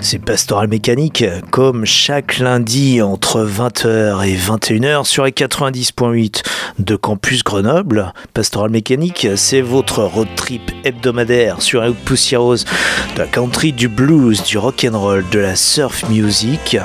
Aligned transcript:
C'est 0.00 0.20
Pastoral 0.20 0.68
Mécanique, 0.68 1.24
comme 1.50 1.84
chaque 1.84 2.38
lundi 2.38 3.02
entre 3.02 3.44
20h 3.44 4.26
et 4.26 4.36
21h 4.36 5.04
sur 5.04 5.24
les 5.24 5.32
90.8 5.32 6.42
de 6.78 6.96
Campus 6.96 7.42
Grenoble. 7.42 8.12
Pastoral 8.32 8.70
Mécanique, 8.70 9.26
c'est 9.34 9.60
votre 9.60 10.04
road 10.04 10.28
trip 10.36 10.70
hebdomadaire 10.84 11.60
sur 11.60 11.80
la 11.80 11.90
poussiéreuse 11.90 12.64
de 13.16 13.18
la 13.18 13.26
country, 13.26 13.72
du 13.72 13.88
blues, 13.88 14.42
du 14.44 14.56
rock 14.56 14.86
and 14.88 14.98
roll, 14.98 15.24
de 15.30 15.40
la 15.40 15.56
surf 15.56 16.08
music. 16.08 16.78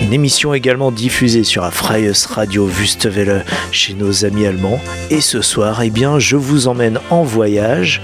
Une 0.00 0.12
émission 0.12 0.54
également 0.54 0.90
diffusée 0.90 1.44
sur 1.44 1.62
la 1.62 1.70
Freies 1.70 2.12
Radio 2.30 2.66
Wüstewelle 2.66 3.44
chez 3.72 3.92
nos 3.94 4.24
amis 4.24 4.46
allemands. 4.46 4.80
Et 5.10 5.20
ce 5.20 5.42
soir, 5.42 5.82
eh 5.82 5.90
bien, 5.90 6.18
je 6.18 6.36
vous 6.36 6.66
emmène 6.66 6.98
en 7.10 7.24
voyage, 7.24 8.00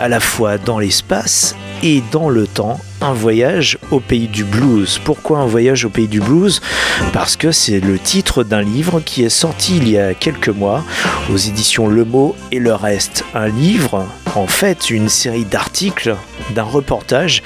à 0.00 0.08
la 0.08 0.20
fois 0.20 0.58
dans 0.58 0.80
l'espace 0.80 1.54
et 1.82 2.02
dans 2.10 2.28
le 2.28 2.46
temps 2.46 2.80
un 3.00 3.12
voyage 3.12 3.78
au 3.90 4.00
pays 4.00 4.28
du 4.28 4.44
blues. 4.44 5.00
Pourquoi 5.02 5.38
un 5.38 5.46
voyage 5.46 5.84
au 5.84 5.88
pays 5.88 6.08
du 6.08 6.20
blues? 6.20 6.60
Parce 7.12 7.36
que 7.36 7.50
c'est 7.50 7.80
le 7.80 7.98
titre 7.98 8.44
d'un 8.44 8.62
livre 8.62 9.00
qui 9.00 9.24
est 9.24 9.30
sorti 9.30 9.78
il 9.78 9.88
y 9.88 9.98
a 9.98 10.12
quelques 10.14 10.50
mois 10.50 10.84
aux 11.32 11.36
éditions 11.36 11.88
Le 11.88 12.04
Mot 12.04 12.36
et 12.52 12.58
le 12.58 12.74
Reste. 12.74 13.24
Un 13.34 13.48
livre, 13.48 14.06
en 14.34 14.46
fait, 14.46 14.90
une 14.90 15.08
série 15.08 15.44
d'articles 15.44 16.14
d'un 16.54 16.62
reportage 16.62 17.42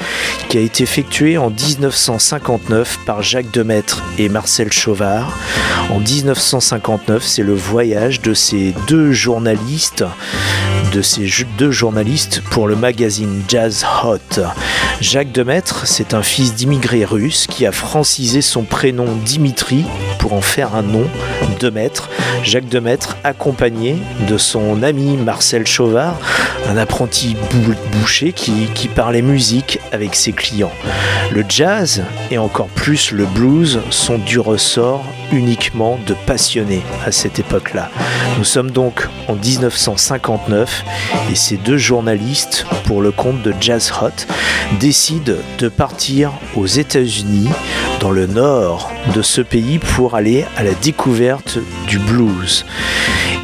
qui 0.49 0.59
a 0.59 0.61
été 0.61 0.83
effectué 0.83 1.39
en 1.39 1.51
1959 1.51 3.01
par 3.07 3.23
Jacques 3.23 3.53
Demaître 3.53 4.03
et 4.19 4.29
Marcel 4.29 4.73
Chauvard. 4.73 5.39
En 5.91 6.01
1959, 6.01 7.23
c'est 7.23 7.43
le 7.43 7.55
voyage 7.55 8.21
de 8.21 8.35
ces 8.35 8.75
deux 8.89 9.13
journalistes 9.13 10.05
de 10.95 11.03
ces 11.03 11.29
deux 11.59 11.73
journalistes 11.73 12.41
pour 12.51 12.69
le 12.69 12.77
magazine 12.77 13.43
Jazz 13.49 13.85
Hot. 14.05 14.41
Jacques 15.01 15.33
Demaître, 15.33 15.89
c'est 15.89 16.15
un 16.15 16.23
fils 16.23 16.55
d'immigrés 16.55 17.05
russes 17.05 17.49
qui 17.49 17.67
a 17.67 17.73
francisé 17.73 18.43
son 18.43 18.63
prénom 18.63 19.07
Dimitri 19.25 19.85
pour 20.21 20.35
en 20.35 20.41
faire 20.41 20.77
un 20.77 20.83
nom, 20.83 21.05
Demaître. 21.59 22.09
Jacques 22.45 22.69
Demaître, 22.69 23.17
accompagné 23.25 23.97
de 24.29 24.39
son 24.39 24.85
ami 24.85 25.17
Marcel 25.17 25.67
Chauvard, 25.67 26.17
un 26.69 26.77
apprenti 26.77 27.37
boucher 27.93 28.33
qui, 28.33 28.69
qui 28.75 28.87
parlait 28.87 29.23
musique 29.23 29.81
avec 29.91 30.15
ses 30.15 30.33
clients. 30.33 30.73
Le 31.33 31.45
jazz 31.49 32.05
et 32.31 32.39
encore 32.39 32.69
plus 32.69 33.11
le 33.11 33.27
blues 33.27 33.81
sont 33.91 34.19
du 34.19 34.39
ressort 34.39 35.05
uniquement 35.33 35.99
de 36.07 36.15
passionnés 36.27 36.83
à 37.05 37.11
cette 37.13 37.39
époque-là. 37.39 37.91
Nous 38.39 38.45
sommes 38.45 38.71
donc 38.71 39.09
en 39.29 39.35
1959 39.35 40.84
et 41.31 41.35
ces 41.35 41.57
deux 41.57 41.79
journalistes, 41.79 42.67
pour 42.87 43.03
le 43.03 43.13
compte 43.13 43.43
de 43.43 43.55
Jazz 43.61 43.93
Hot, 44.01 44.27
décident 44.79 45.35
de 45.59 45.69
partir 45.69 46.33
aux 46.55 46.67
États-Unis, 46.67 47.49
dans 48.01 48.11
le 48.11 48.27
nord 48.27 48.91
de 49.15 49.23
ce 49.23 49.41
pays, 49.41 49.79
pour 49.79 50.15
aller 50.15 50.45
à 50.57 50.63
la 50.63 50.75
découverte 50.75 51.59
du 51.87 51.99
blues. 51.99 52.67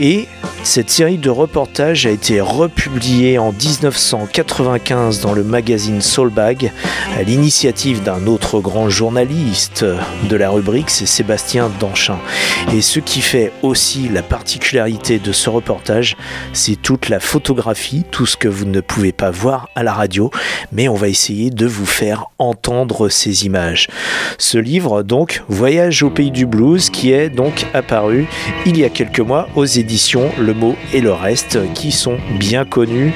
Et 0.00 0.28
cette 0.62 0.91
série 0.91 1.16
de 1.16 1.31
reportages 1.31 2.06
a 2.06 2.10
été 2.10 2.41
republiée 2.41 3.38
en 3.38 3.50
1995 3.50 5.21
dans 5.21 5.32
le 5.32 5.43
magazine 5.43 6.03
Soulbag 6.03 6.71
à 7.16 7.22
l'initiative 7.22 8.03
d'un 8.03 8.26
autre 8.26 8.60
grand 8.60 8.91
journaliste 8.91 9.84
de 10.28 10.37
la 10.37 10.50
rubrique, 10.50 10.91
c'est 10.91 11.06
Sébastien 11.06 11.70
Danchin. 11.81 12.19
Et 12.75 12.82
ce 12.82 13.00
qui 13.00 13.22
fait 13.22 13.53
aussi 13.62 14.09
la 14.09 14.22
particularité 14.22 15.19
de 15.19 15.32
ce 15.32 15.49
reportage, 15.49 16.16
c'est 16.53 16.76
toute 16.76 17.09
la 17.09 17.20
photographie, 17.20 18.04
tout 18.10 18.26
ce 18.26 18.37
que 18.37 18.49
vous 18.49 18.66
ne 18.66 18.81
pouvez 18.81 19.12
pas 19.12 19.31
voir 19.31 19.69
à 19.75 19.82
la 19.82 19.93
radio, 19.93 20.31
mais 20.72 20.88
on 20.88 20.94
va 20.94 21.09
essayer 21.09 21.50
de 21.50 21.66
vous 21.66 21.87
faire 21.87 22.26
entendre 22.38 23.09
ces 23.09 23.47
images. 23.47 23.88
Ce 24.38 24.59
livre, 24.59 25.03
donc, 25.03 25.43
Voyage 25.49 26.03
au 26.03 26.10
pays 26.10 26.31
du 26.31 26.47
blues, 26.47 26.91
qui 26.91 27.12
est 27.12 27.31
donc 27.31 27.66
apparu 27.75 28.26
il 28.66 28.78
y 28.78 28.84
a 28.84 28.91
quelques 28.91 29.20
mois 29.20 29.49
aux 29.56 29.65
éditions 29.65 30.31
Le 30.38 30.50
Mot 30.53 30.77
et 30.93 31.00
le 31.00 31.12
reste, 31.12 31.59
qui 31.75 31.93
sont 31.93 32.19
bien 32.38 32.65
connus 32.65 33.12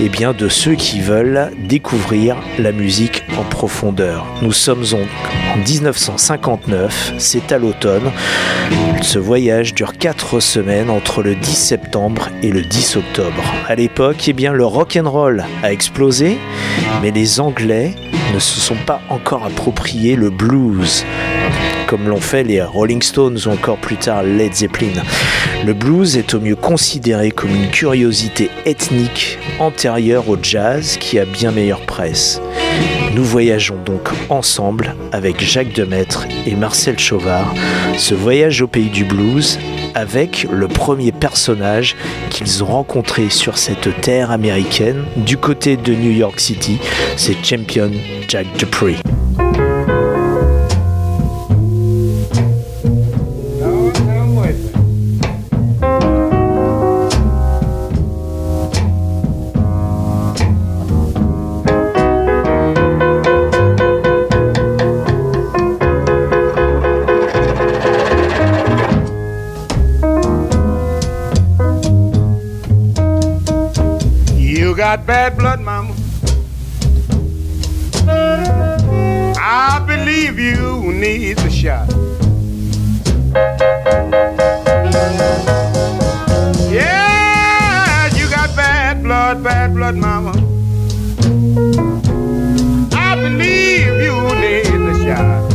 et 0.00 0.08
bien 0.08 0.32
de 0.32 0.48
ceux 0.48 0.74
qui 0.74 1.00
veulent 1.00 1.50
découvrir 1.58 2.36
la 2.58 2.72
musique 2.72 3.22
en 3.38 3.44
profondeur. 3.44 4.26
Nous 4.42 4.52
sommes 4.52 4.84
en 4.92 5.58
1959, 5.58 7.14
c'est 7.18 7.52
à 7.52 7.58
l'automne. 7.58 8.10
Ce 9.02 9.18
voyage 9.18 9.74
dure 9.74 9.96
4 9.96 10.40
semaines 10.40 10.90
entre 10.90 11.22
le 11.22 11.34
10 11.34 11.54
septembre 11.54 12.28
et 12.42 12.50
le 12.50 12.62
10 12.62 12.96
octobre. 12.96 13.42
À 13.68 13.74
l'époque, 13.74 14.24
eh 14.28 14.32
bien, 14.32 14.52
le 14.52 14.64
rock 14.64 14.98
and 15.00 15.10
roll 15.10 15.44
a 15.62 15.72
explosé, 15.72 16.38
mais 17.02 17.10
les 17.10 17.40
Anglais 17.40 17.94
ne 18.34 18.38
se 18.38 18.60
sont 18.60 18.76
pas 18.86 19.00
encore 19.10 19.44
appropriés 19.44 20.16
le 20.16 20.30
blues 20.30 21.04
comme 21.94 22.08
l'ont 22.08 22.20
fait 22.20 22.42
les 22.42 22.60
Rolling 22.60 23.02
Stones 23.02 23.38
ou 23.46 23.50
encore 23.50 23.76
plus 23.76 23.96
tard 23.96 24.24
Led 24.24 24.52
Zeppelin. 24.52 25.00
Le 25.64 25.74
blues 25.74 26.16
est 26.16 26.34
au 26.34 26.40
mieux 26.40 26.56
considéré 26.56 27.30
comme 27.30 27.54
une 27.54 27.70
curiosité 27.70 28.50
ethnique 28.66 29.38
antérieure 29.60 30.28
au 30.28 30.36
jazz 30.42 30.96
qui 30.96 31.20
a 31.20 31.24
bien 31.24 31.52
meilleure 31.52 31.82
presse. 31.82 32.40
Nous 33.14 33.22
voyageons 33.22 33.76
donc 33.84 34.08
ensemble 34.28 34.96
avec 35.12 35.40
Jacques 35.40 35.72
Demaître 35.72 36.26
et 36.46 36.56
Marcel 36.56 36.98
Chauvard, 36.98 37.54
ce 37.96 38.16
voyage 38.16 38.60
au 38.60 38.66
pays 38.66 38.90
du 38.90 39.04
blues 39.04 39.60
avec 39.94 40.48
le 40.50 40.66
premier 40.66 41.12
personnage 41.12 41.94
qu'ils 42.28 42.64
ont 42.64 42.72
rencontré 42.72 43.30
sur 43.30 43.56
cette 43.56 44.00
terre 44.00 44.32
américaine 44.32 45.04
du 45.14 45.36
côté 45.36 45.76
de 45.76 45.94
New 45.94 46.10
York 46.10 46.40
City, 46.40 46.80
c'est 47.16 47.36
Champion 47.44 47.92
Jack 48.26 48.48
Dupree. 48.58 48.96
Got 74.96 75.06
bad 75.06 75.36
blood, 75.36 75.60
mama. 75.60 75.92
I 79.36 79.82
believe 79.88 80.38
you 80.38 80.92
need 80.92 81.36
a 81.38 81.50
shot. 81.50 81.88
Yeah, 86.70 88.06
you 88.14 88.30
got 88.30 88.54
bad 88.54 89.02
blood, 89.02 89.42
bad 89.42 89.74
blood, 89.74 89.96
mama. 89.96 90.30
I 92.92 93.16
believe 93.16 94.00
you 94.06 94.16
need 94.44 94.80
a 94.90 94.96
shot. 95.02 95.54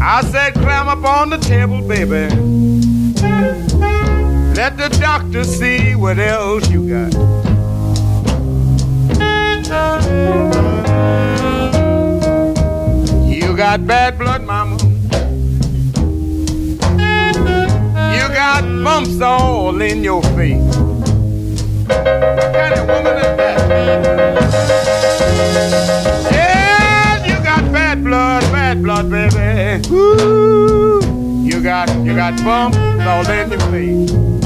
I 0.00 0.22
said, 0.32 0.54
climb 0.54 0.88
up 0.88 1.04
on 1.04 1.28
the 1.28 1.36
table, 1.36 1.82
baby. 1.82 2.70
Let 4.54 4.76
the 4.76 4.88
doctor 5.00 5.44
see 5.44 5.94
what 5.94 6.18
else 6.18 6.68
you 6.70 6.88
got. 6.88 7.14
You 13.30 13.56
got 13.56 13.86
bad 13.86 14.18
blood, 14.18 14.42
mama. 14.42 14.76
You 18.12 18.28
got 18.34 18.62
bumps 18.84 19.20
all 19.20 19.80
in 19.80 20.02
your 20.02 20.22
face. 20.34 20.76
What 21.86 22.52
kind 22.52 22.74
of 22.74 22.86
woman 22.88 23.16
is 23.16 23.36
that? 23.36 23.58
Yeah, 26.32 27.24
you 27.26 27.42
got 27.42 27.72
bad 27.72 28.02
blood, 28.04 28.42
bad 28.52 28.82
blood, 28.82 29.10
baby. 29.10 29.88
Ooh, 29.90 31.00
you 31.44 31.62
got 31.62 31.88
you 32.04 32.14
got 32.14 32.36
bumps 32.44 32.76
all 32.78 33.28
in 33.30 33.50
your 33.50 33.60
face. 33.70 34.39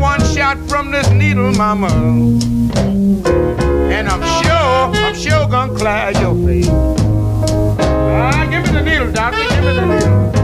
One 0.00 0.20
shot 0.34 0.58
from 0.68 0.90
this 0.90 1.08
needle, 1.10 1.52
mama. 1.52 1.88
And 3.90 4.08
I'm 4.08 4.22
sure, 4.42 5.04
I'm 5.04 5.14
sure 5.14 5.48
gonna 5.48 5.74
clear 5.74 6.10
your 6.20 6.34
face. 6.46 6.68
Ah, 6.68 8.46
give 8.50 8.64
me 8.64 8.70
the 8.70 8.82
needle, 8.82 9.10
doctor, 9.12 9.38
give 9.48 9.64
me 9.64 9.72
the 9.72 9.86
needle. 9.86 10.43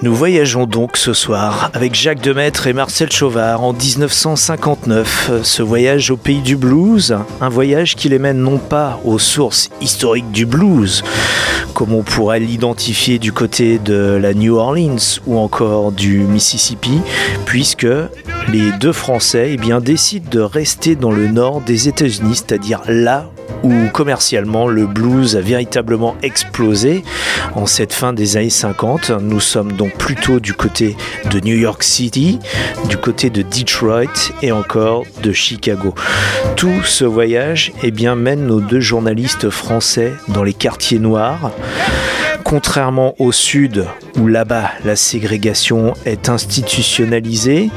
Nous 0.00 0.14
voyageons 0.14 0.66
donc 0.66 0.96
ce 0.96 1.12
soir 1.12 1.72
avec 1.74 1.92
Jacques 1.92 2.20
Demaître 2.20 2.68
et 2.68 2.72
Marcel 2.72 3.10
Chauvard 3.10 3.64
en 3.64 3.72
1959. 3.72 5.42
Ce 5.42 5.60
voyage 5.60 6.12
au 6.12 6.16
pays 6.16 6.40
du 6.40 6.54
blues, 6.54 7.16
un 7.40 7.48
voyage 7.48 7.96
qui 7.96 8.08
les 8.08 8.20
mène 8.20 8.38
non 8.38 8.58
pas 8.58 9.00
aux 9.04 9.18
sources 9.18 9.70
historiques 9.80 10.30
du 10.30 10.46
blues, 10.46 11.02
comme 11.74 11.92
on 11.92 12.04
pourrait 12.04 12.38
l'identifier 12.38 13.18
du 13.18 13.32
côté 13.32 13.80
de 13.80 14.16
la 14.22 14.34
New 14.34 14.54
Orleans 14.54 15.18
ou 15.26 15.36
encore 15.36 15.90
du 15.90 16.20
Mississippi, 16.20 17.00
puisque 17.44 17.88
les 18.52 18.70
deux 18.78 18.92
Français 18.92 19.50
eh 19.54 19.56
bien, 19.56 19.80
décident 19.80 20.30
de 20.30 20.40
rester 20.40 20.94
dans 20.94 21.10
le 21.10 21.26
nord 21.26 21.60
des 21.60 21.88
États-Unis, 21.88 22.36
c'est-à-dire 22.36 22.82
là 22.86 23.28
où 23.62 23.72
commercialement 23.92 24.66
le 24.68 24.86
blues 24.86 25.36
a 25.36 25.40
véritablement 25.40 26.16
explosé 26.22 27.02
en 27.54 27.66
cette 27.66 27.92
fin 27.92 28.12
des 28.12 28.36
années 28.36 28.50
50. 28.50 29.10
Nous 29.10 29.40
sommes 29.40 29.72
donc 29.72 29.96
plutôt 29.96 30.40
du 30.40 30.54
côté 30.54 30.96
de 31.30 31.40
New 31.40 31.56
York 31.56 31.82
City, 31.82 32.38
du 32.88 32.96
côté 32.96 33.30
de 33.30 33.42
Detroit 33.42 34.32
et 34.42 34.52
encore 34.52 35.04
de 35.22 35.32
Chicago. 35.32 35.94
Tout 36.56 36.82
ce 36.84 37.04
voyage 37.04 37.72
eh 37.82 37.90
bien, 37.90 38.14
mène 38.14 38.46
nos 38.46 38.60
deux 38.60 38.80
journalistes 38.80 39.50
français 39.50 40.12
dans 40.28 40.42
les 40.42 40.54
quartiers 40.54 40.98
noirs. 40.98 41.52
Contrairement 42.44 43.14
au 43.18 43.32
sud, 43.32 43.84
où 44.18 44.26
là-bas 44.26 44.70
la 44.84 44.96
ségrégation 44.96 45.94
est 46.04 46.28
institutionnalisée, 46.28 47.70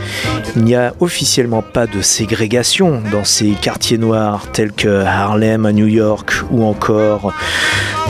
il 0.56 0.64
n'y 0.64 0.76
a 0.76 0.94
officiellement 1.00 1.62
pas 1.62 1.88
de 1.88 2.02
ségrégation 2.02 3.02
dans 3.12 3.24
ces 3.24 3.52
quartiers 3.52 3.98
noirs 3.98 4.48
tels 4.52 4.72
que 4.72 5.04
Harlem 5.04 5.66
à 5.66 5.72
New 5.74 5.88
York 5.88 6.34
ou 6.52 6.64
encore 6.64 7.34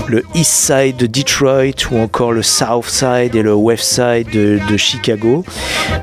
le 0.08 0.24
East 0.36 0.52
Side 0.52 0.98
de 0.98 1.08
Detroit 1.08 1.90
ou 1.92 1.98
encore 1.98 2.32
le 2.32 2.42
South 2.42 2.86
Side 2.86 3.36
et 3.36 3.42
le 3.42 3.54
West 3.54 3.84
Side 3.84 4.30
de, 4.32 4.78
Chicago. 4.78 5.44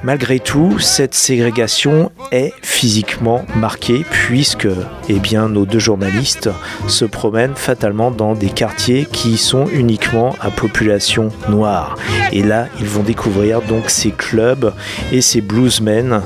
Malgré 0.03 0.39
tout, 0.39 0.79
cette 0.79 1.15
ségrégation 1.15 2.13
est 2.31 2.53
physiquement 2.63 3.45
marquée 3.57 4.05
puisque 4.11 4.69
eh 5.09 5.19
bien, 5.19 5.49
nos 5.49 5.67
deux 5.67 5.79
journalistes 5.79 6.51
se 6.87 7.05
promènent 7.05 7.57
fatalement 7.57 8.11
dans 8.11 8.35
des 8.35 8.51
quartiers 8.51 9.07
qui 9.11 9.37
sont 9.37 9.67
uniquement 9.73 10.35
à 10.41 10.51
population 10.51 11.31
noire. 11.49 11.97
Et 12.33 12.43
là, 12.43 12.67
ils 12.81 12.87
vont 12.87 13.03
découvrir 13.03 13.63
donc 13.63 13.91
ces 13.91 14.11
clubs 14.11 14.73
et 15.13 15.21
ces 15.21 15.41
bluesmen 15.41 16.23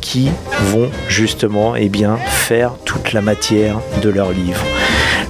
qui 0.00 0.30
vont 0.66 0.90
justement 1.08 1.76
eh 1.76 1.88
bien, 1.88 2.16
faire 2.16 2.72
toute 2.84 3.12
la 3.12 3.20
matière 3.20 3.78
de 4.02 4.10
leur 4.10 4.32
livre. 4.32 4.64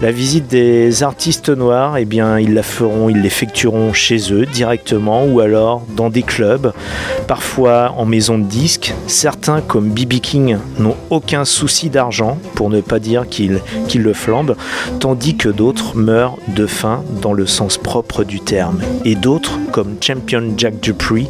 La 0.03 0.13
visite 0.13 0.49
des 0.49 1.03
artistes 1.03 1.49
noirs, 1.49 1.97
eh 1.97 2.05
bien, 2.05 2.39
ils 2.39 2.53
la 2.53 2.63
feront, 2.63 3.09
ils 3.09 3.23
l'effectueront 3.23 3.93
chez 3.93 4.33
eux 4.33 4.45
directement 4.45 5.25
ou 5.25 5.41
alors 5.41 5.83
dans 5.97 6.11
des 6.11 6.23
clubs, 6.23 6.73
parfois 7.27 7.95
en 7.97 8.05
maison 8.05 8.37
de 8.37 8.45
disques. 8.45 8.93
Certains, 9.07 9.61
comme 9.63 9.89
B.B. 9.89 10.15
King, 10.21 10.59
n'ont 10.79 10.97
aucun 11.11 11.45
souci 11.45 11.89
d'argent, 11.89 12.39
pour 12.55 12.69
ne 12.69 12.81
pas 12.81 12.99
dire 12.99 13.27
qu'ils 13.29 13.61
le 13.95 14.13
flambent, 14.13 14.57
tandis 15.01 15.37
que 15.37 15.49
d'autres 15.49 15.97
meurent 15.97 16.37
de 16.49 16.67
faim 16.67 17.03
dans 17.23 17.33
le 17.33 17.47
sens 17.47 17.79
propre 17.79 18.25
du 18.25 18.41
terme. 18.41 18.81
Et 19.05 19.15
d'autres, 19.15 19.59
comme 19.73 19.97
Champion 20.01 20.55
Jack 20.57 20.81
Dupree, 20.81 21.29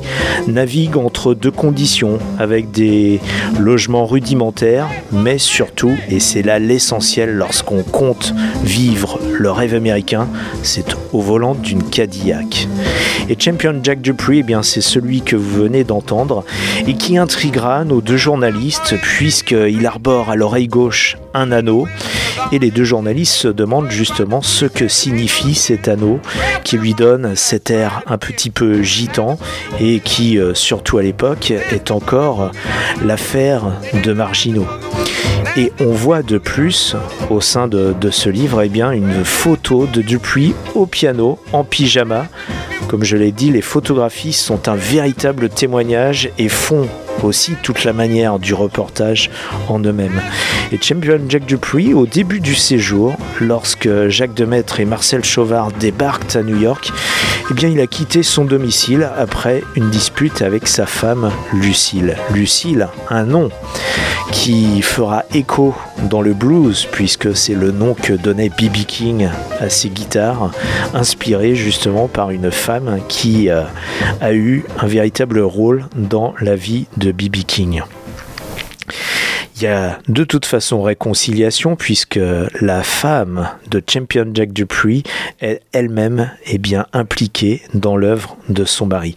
naviguent 0.48 0.96
entre 0.96 1.34
deux 1.34 1.52
conditions, 1.52 2.18
avec 2.38 2.72
des 2.72 3.20
logements 3.60 4.06
rudimentaires, 4.06 4.88
mais 5.12 5.38
surtout, 5.38 5.92
et 6.08 6.18
c'est 6.18 6.42
là 6.42 6.58
l'essentiel 6.58 7.34
lorsqu'on 7.34 7.82
compte 7.82 8.34
vivre 8.62 9.18
le 9.38 9.50
rêve 9.50 9.74
américain, 9.74 10.28
c'est 10.62 10.96
au 11.12 11.20
volant 11.20 11.54
d'une 11.54 11.82
Cadillac. 11.82 12.68
Et 13.28 13.36
Champion 13.38 13.80
Jack 13.82 14.00
Dupree, 14.00 14.40
eh 14.40 14.42
bien, 14.42 14.62
c'est 14.62 14.80
celui 14.80 15.22
que 15.22 15.36
vous 15.36 15.62
venez 15.62 15.84
d'entendre 15.84 16.44
et 16.86 16.94
qui 16.94 17.16
intriguera 17.16 17.84
nos 17.84 18.00
deux 18.00 18.18
journalistes 18.18 18.94
puisqu'il 19.02 19.86
arbore 19.86 20.30
à 20.30 20.36
l'oreille 20.36 20.68
gauche 20.68 21.16
un 21.32 21.50
anneau 21.52 21.86
et 22.52 22.58
les 22.58 22.70
deux 22.70 22.84
journalistes 22.84 23.34
se 23.34 23.48
demandent 23.48 23.90
justement 23.90 24.42
ce 24.42 24.66
que 24.66 24.88
signifie 24.88 25.54
cet 25.54 25.88
anneau 25.88 26.20
qui 26.64 26.76
lui 26.76 26.94
donne 26.94 27.34
cet 27.34 27.70
air 27.70 28.02
un 28.06 28.18
petit 28.18 28.50
peu 28.50 28.82
gitan 28.82 29.38
et 29.80 30.00
qui, 30.00 30.38
euh, 30.38 30.54
surtout 30.54 30.98
à 30.98 31.02
l'époque, 31.02 31.50
est 31.50 31.90
encore 31.90 32.50
l'affaire 33.04 33.64
de 34.04 34.12
marginaux. 34.12 34.66
Et 35.56 35.72
on 35.80 35.92
voit 35.92 36.22
de 36.22 36.38
plus, 36.38 36.96
au 37.30 37.40
sein 37.40 37.68
de, 37.68 37.94
ce 38.10 38.28
livre, 38.28 38.62
eh 38.62 38.68
une 38.68 39.24
photo 39.24 39.86
de 39.86 40.02
Dupuis 40.02 40.54
au 40.74 40.86
piano, 40.86 41.38
en 41.52 41.62
pyjama. 41.62 42.26
Comme 42.88 43.04
je 43.04 43.16
l'ai 43.16 43.30
dit, 43.30 43.50
les 43.50 43.62
photographies 43.62 44.32
sont 44.32 44.68
un 44.68 44.74
véritable 44.74 45.48
témoignage 45.48 46.30
et 46.38 46.48
font 46.48 46.88
aussi 47.22 47.52
toute 47.62 47.84
la 47.84 47.92
manière 47.92 48.38
du 48.38 48.52
reportage 48.52 49.30
en 49.68 49.78
eux-mêmes. 49.80 50.20
Et 50.72 50.78
Champion 50.80 51.20
Jack 51.28 51.46
Dupuis, 51.46 51.94
au 51.94 52.06
début 52.06 52.40
du 52.40 52.54
séjour, 52.54 53.14
lorsque 53.40 53.88
Jacques 54.08 54.34
Demaître 54.34 54.80
et 54.80 54.84
Marcel 54.84 55.24
Chauvard 55.24 55.70
débarquent 55.72 56.36
à 56.36 56.42
New 56.42 56.60
York, 56.60 56.92
eh 57.50 57.54
bien, 57.54 57.68
il 57.68 57.80
a 57.80 57.86
quitté 57.86 58.22
son 58.22 58.44
domicile 58.44 59.08
après 59.18 59.62
une 59.76 59.90
dispute 59.90 60.40
avec 60.40 60.66
sa 60.66 60.86
femme 60.86 61.30
Lucille. 61.52 62.16
Lucille, 62.32 62.88
un 63.10 63.24
nom 63.24 63.50
qui 64.32 64.80
fera 64.80 65.24
écho 65.34 65.74
dans 66.10 66.22
le 66.22 66.32
blues, 66.32 66.88
puisque 66.90 67.36
c'est 67.36 67.54
le 67.54 67.70
nom 67.70 67.94
que 67.94 68.14
donnait 68.14 68.48
B.B. 68.48 68.86
King 68.86 69.28
à 69.60 69.68
ses 69.68 69.90
guitares, 69.90 70.52
inspiré 70.94 71.54
justement 71.54 72.08
par 72.08 72.30
une 72.30 72.50
femme 72.50 73.00
qui 73.08 73.50
euh, 73.50 73.62
a 74.20 74.32
eu 74.32 74.64
un 74.78 74.86
véritable 74.86 75.40
rôle 75.40 75.84
dans 75.96 76.34
la 76.40 76.56
vie 76.56 76.86
de 76.96 77.12
B.B. 77.12 77.44
King. 77.46 77.82
Il 79.56 79.62
y 79.62 79.66
a 79.68 80.00
de 80.08 80.24
toute 80.24 80.46
façon 80.46 80.82
réconciliation 80.82 81.76
puisque 81.76 82.18
la 82.60 82.82
femme 82.82 83.48
de 83.70 83.80
Champion 83.88 84.26
Jack 84.34 84.52
Dupree 84.52 85.04
est 85.40 85.60
elle-même 85.72 86.30
est 86.44 86.58
bien 86.58 86.86
impliquée 86.92 87.62
dans 87.72 87.96
l'œuvre 87.96 88.36
de 88.48 88.64
son 88.64 88.86
mari. 88.86 89.14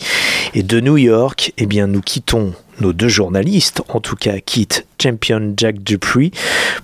Et 0.54 0.62
de 0.62 0.80
New 0.80 0.98
York, 0.98 1.54
eh 1.58 1.66
bien, 1.66 1.88
nous 1.88 2.02
quittons 2.02 2.54
nos 2.82 2.94
deux 2.94 3.08
journalistes, 3.08 3.82
en 3.90 4.00
tout 4.00 4.16
cas 4.16 4.38
quittent 4.40 4.86
Champion 5.02 5.54
Jack 5.58 5.82
Dupree 5.82 6.32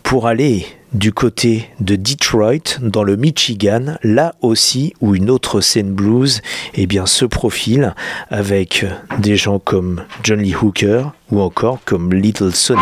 pour 0.01 0.25
aller 0.27 0.65
du 0.93 1.11
côté 1.11 1.69
de 1.79 1.95
Detroit, 1.95 2.79
dans 2.81 3.03
le 3.03 3.17
Michigan, 3.17 3.97
là 4.03 4.33
aussi 4.41 4.93
où 5.01 5.15
une 5.15 5.29
autre 5.29 5.61
scène 5.61 5.91
blues 5.91 6.41
eh 6.73 6.87
bien, 6.87 7.05
se 7.05 7.25
profile 7.25 7.95
avec 8.29 8.85
des 9.19 9.35
gens 9.35 9.59
comme 9.59 10.03
John 10.23 10.39
Lee 10.39 10.55
Hooker 10.55 11.11
ou 11.31 11.41
encore 11.41 11.79
comme 11.85 12.13
Little 12.13 12.53
Sonny. 12.53 12.81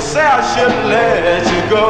Say 0.00 0.26
I 0.26 0.40
shouldn't 0.54 0.86
let 0.86 1.44
you 1.52 1.60
go. 1.70 1.84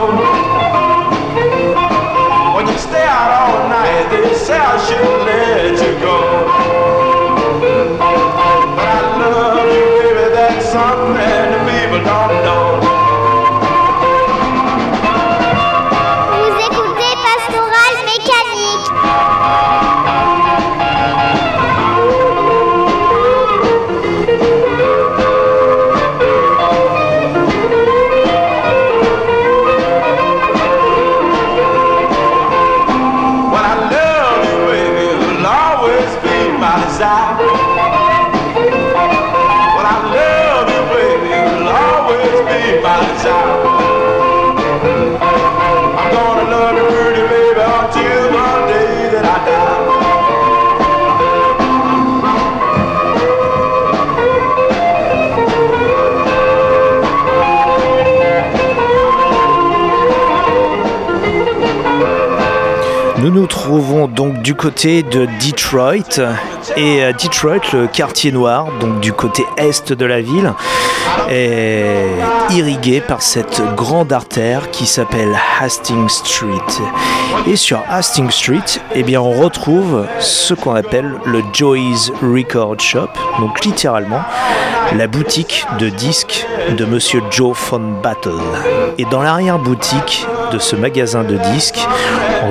When 2.54 2.66
you 2.68 2.76
stay 2.76 3.02
out 3.02 3.30
all 3.40 3.68
night, 3.70 4.10
they 4.10 4.34
say 4.34 4.58
I 4.58 4.76
shouldn't 4.84 5.24
let 5.24 5.72
you 5.84 5.92
go. 6.04 6.18
But 8.76 8.88
I 8.88 9.00
love 9.20 9.72
you, 9.72 9.84
baby, 10.00 10.34
that's 10.34 10.66
something 10.68 11.16
the 11.16 11.60
people 11.70 12.04
don't 12.04 12.39
Nous 63.30 63.42
nous 63.42 63.46
trouvons 63.46 64.08
donc 64.08 64.42
du 64.42 64.56
côté 64.56 65.04
de 65.04 65.26
Detroit 65.46 66.18
et 66.76 67.04
euh, 67.04 67.12
Detroit, 67.12 67.60
le 67.72 67.86
quartier 67.86 68.32
noir, 68.32 68.66
donc 68.80 68.98
du 68.98 69.12
côté 69.12 69.44
est 69.56 69.92
de 69.92 70.04
la 70.04 70.20
ville, 70.20 70.52
est 71.30 72.08
irrigué 72.50 73.00
par 73.00 73.22
cette 73.22 73.62
grande 73.76 74.12
artère 74.12 74.70
qui 74.72 74.84
s'appelle 74.84 75.38
Hastings 75.60 76.08
Street. 76.08 76.82
Et 77.46 77.54
sur 77.54 77.80
Hastings 77.88 78.32
Street, 78.32 78.80
eh 78.96 79.04
bien, 79.04 79.20
on 79.20 79.30
retrouve 79.30 80.06
ce 80.18 80.52
qu'on 80.54 80.74
appelle 80.74 81.14
le 81.24 81.42
Joy's 81.52 82.10
Record 82.22 82.80
Shop, 82.80 83.10
donc 83.38 83.64
littéralement 83.64 84.22
la 84.96 85.06
boutique 85.06 85.66
de 85.78 85.88
disques 85.88 86.46
de 86.76 86.84
Monsieur 86.84 87.22
Joe 87.30 87.56
Von 87.70 88.00
Battle. 88.02 88.32
Et 88.98 89.04
dans 89.04 89.22
l'arrière-boutique 89.22 90.26
de 90.52 90.58
ce 90.58 90.74
magasin 90.74 91.22
de 91.22 91.36
disques, 91.52 91.78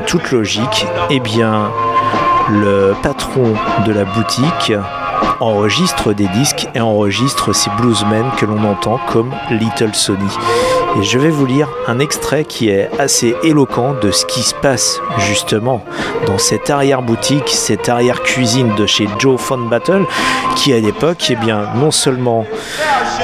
toute 0.01 0.31
logique, 0.31 0.85
eh 1.09 1.19
bien, 1.19 1.71
le 2.49 2.93
patron 3.01 3.53
de 3.85 3.91
la 3.91 4.05
boutique 4.05 4.73
enregistre 5.39 6.13
des 6.13 6.27
disques 6.27 6.67
et 6.75 6.81
enregistre 6.81 7.53
ces 7.53 7.69
bluesmen 7.79 8.25
que 8.37 8.45
l'on 8.45 8.63
entend 8.63 8.99
comme 9.07 9.31
Little 9.51 9.93
Sonny. 9.93 10.29
Et 10.97 11.03
je 11.03 11.19
vais 11.19 11.29
vous 11.29 11.45
lire 11.45 11.69
un 11.87 11.99
extrait 11.99 12.45
qui 12.45 12.69
est 12.69 12.89
assez 12.97 13.35
éloquent 13.43 13.93
de 14.01 14.11
ce 14.11 14.25
qui 14.25 14.41
se 14.41 14.55
passe 14.55 14.99
justement 15.19 15.83
dans 16.25 16.37
cette 16.37 16.69
arrière-boutique, 16.69 17.47
cette 17.47 17.89
arrière-cuisine 17.89 18.73
de 18.75 18.85
chez 18.85 19.07
Joe 19.19 19.39
Fun 19.39 19.67
Battle, 19.69 20.05
qui 20.55 20.73
à 20.73 20.79
l'époque, 20.79 21.27
eh 21.29 21.35
bien, 21.35 21.69
non 21.75 21.91
seulement 21.91 22.45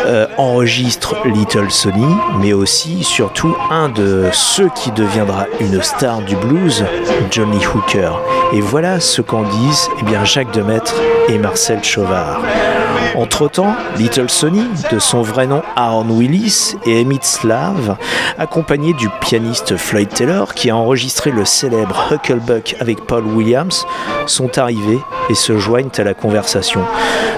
euh, 0.06 0.28
enregistre 0.38 1.16
Little 1.26 1.72
Sony, 1.72 2.16
mais 2.40 2.54
aussi, 2.54 3.04
surtout, 3.04 3.56
un 3.72 3.90
de 3.90 4.30
ceux 4.32 4.70
qui 4.76 4.92
deviendra 4.92 5.48
une 5.60 5.82
star 5.82 6.22
du 6.22 6.36
blues, 6.36 6.86
Johnny 7.32 7.60
Hooker. 7.66 8.20
Et 8.54 8.62
voilà 8.62 9.00
ce 9.00 9.22
qu'en 9.22 9.44
disent 9.44 9.90
eh 10.00 10.04
bien, 10.04 10.24
Jacques 10.24 10.54
Demaître 10.54 10.94
et 11.28 11.38
Marcel 11.40 11.84
Chauvard. 11.84 12.42
Entre-temps, 13.16 13.74
Little 13.98 14.30
Sonny, 14.30 14.66
de 14.92 15.00
son 15.00 15.22
vrai 15.22 15.48
nom 15.48 15.62
Aaron 15.78 16.10
Willis, 16.10 16.76
et 16.86 17.02
Emmett 17.02 17.24
accompagné 18.38 18.94
du 18.94 19.10
pianiste 19.22 19.78
Floyd 19.78 20.10
Taylor, 20.10 20.54
qui 20.54 20.70
a 20.70 20.76
enregistré 20.76 21.32
le 21.32 21.46
célèbre 21.46 22.08
Hucklebuck 22.12 22.76
avec 22.80 23.02
Paul 23.06 23.26
Williams, 23.26 23.86
sont 24.26 24.58
arrivés 24.58 25.00
et 25.30 25.36
se 25.36 25.58
joignent 25.58 25.90
à 25.98 26.04
la 26.04 26.14
conversation. 26.14 26.82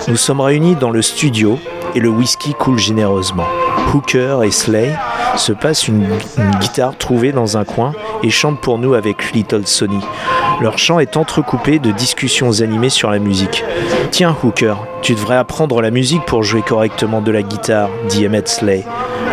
Nous 0.08 0.18
sommes 0.18 0.42
réunis 0.42 0.76
dans 0.76 0.92
le 0.92 1.02
studio 1.02 1.60
et 1.96 2.00
le 2.00 2.10
whisky 2.10 2.54
coule 2.54 2.80
généreusement. 2.80 3.48
Hooker 3.94 4.44
et 4.44 4.52
Slay 4.52 4.94
se 5.38 5.54
passent 5.54 5.88
une, 5.88 6.08
guitare 6.60 6.98
trouvée 6.98 7.32
dans 7.32 7.58
un 7.58 7.64
coin 7.64 7.94
et 8.24 8.30
chantent 8.30 8.60
pour 8.60 8.80
nous 8.80 8.94
avec 8.94 9.32
Little 9.34 9.66
Sonny. 9.66 10.00
Leur 10.62 10.78
chant 10.78 11.00
est 11.00 11.18
entrecoupé 11.18 11.80
de 11.80 11.92
discussions 11.92 12.62
animées 12.62 12.90
sur 12.90 13.12
la 13.12 13.20
musique. 13.20 13.64
Tiens, 14.12 14.36
Hooker, 14.44 14.78
tu 15.02 15.14
devrais 15.14 15.38
apprendre 15.38 15.82
la 15.82 15.92
musique 15.92 16.26
pour 16.26 16.44
jouer 16.44 16.62
correctement 16.62 17.22
de 17.22 17.32
la 17.32 17.44
guitare, 17.44 17.90
dit 18.10 18.26
Emmett 18.26 18.48
Slay. 18.48 18.84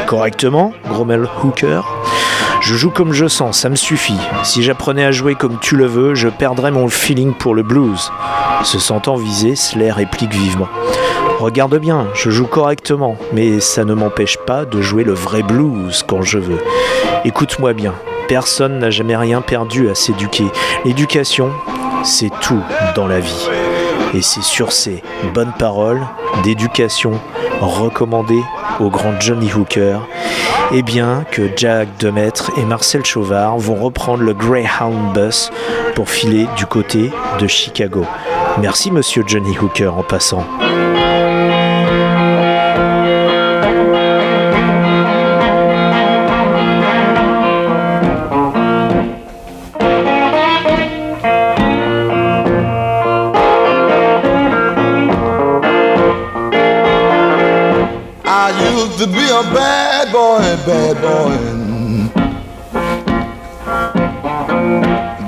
Correctement 0.07 0.73
grommelle 0.89 1.27
Hooker. 1.43 1.83
Je 2.61 2.75
joue 2.75 2.91
comme 2.91 3.13
je 3.13 3.27
sens, 3.27 3.59
ça 3.59 3.69
me 3.69 3.77
suffit. 3.77 4.19
Si 4.43 4.63
j'apprenais 4.63 5.05
à 5.05 5.13
jouer 5.13 5.35
comme 5.35 5.59
tu 5.61 5.77
le 5.77 5.87
veux, 5.87 6.15
je 6.15 6.29
perdrais 6.29 6.71
mon 6.71 6.89
feeling 6.89 7.35
pour 7.35 7.55
le 7.55 7.63
blues. 7.63 8.11
Se 8.63 8.79
sentant 8.79 9.17
visé, 9.17 9.57
Slay 9.57 9.91
réplique 9.91 10.33
vivement. 10.33 10.69
Regarde 11.41 11.79
bien, 11.79 12.07
je 12.15 12.31
joue 12.31 12.47
correctement, 12.47 13.17
mais 13.33 13.61
ça 13.61 13.85
ne 13.85 13.95
m'empêche 13.95 14.39
pas 14.47 14.65
de 14.65 14.81
jouer 14.81 15.05
le 15.05 15.13
vrai 15.15 15.43
blues 15.43 16.05
quand 16.07 16.23
je 16.23 16.39
veux. 16.39 16.61
Écoute-moi 17.25 17.73
bien, 17.73 17.95
Personne 18.29 18.79
n'a 18.79 18.91
jamais 18.91 19.17
rien 19.17 19.43
perdu 19.43 19.91
à 19.91 19.95
s'éduquer. 19.95 20.47
L'éducation, 20.85 21.51
c'est 22.03 22.31
tout 22.41 22.63
dans 22.95 23.07
la 23.07 23.21
vie. 23.21 23.49
Et 24.15 24.23
c'est 24.23 24.43
sur 24.43 24.71
ces 24.71 25.03
bonnes 25.35 25.53
paroles 25.59 26.01
d'éducation 26.45 27.21
recommandées 27.61 28.43
au 28.81 28.89
grand 28.89 29.21
Johnny 29.21 29.53
Hooker, 29.53 30.01
eh 30.73 30.83
bien 30.83 31.25
que 31.31 31.51
Jack 31.57 31.89
Demaître 31.99 32.53
et 32.57 32.65
Marcel 32.65 33.05
Chauvard 33.05 33.59
vont 33.59 33.75
reprendre 33.75 34.23
le 34.23 34.33
Greyhound 34.33 35.13
Bus 35.15 35.51
pour 35.95 36.09
filer 36.09 36.47
du 36.57 36.67
côté 36.67 37.11
de 37.41 37.47
Chicago. 37.47 38.05
Merci 38.61 38.91
monsieur 38.93 39.25
Johnny 39.27 39.59
Hooker 39.59 39.97
en 39.97 40.03
passant. 40.03 40.45
A 59.35 59.43
bad 59.53 60.13
boy, 60.13 60.39
bad 60.65 60.97
boy. 61.03 61.37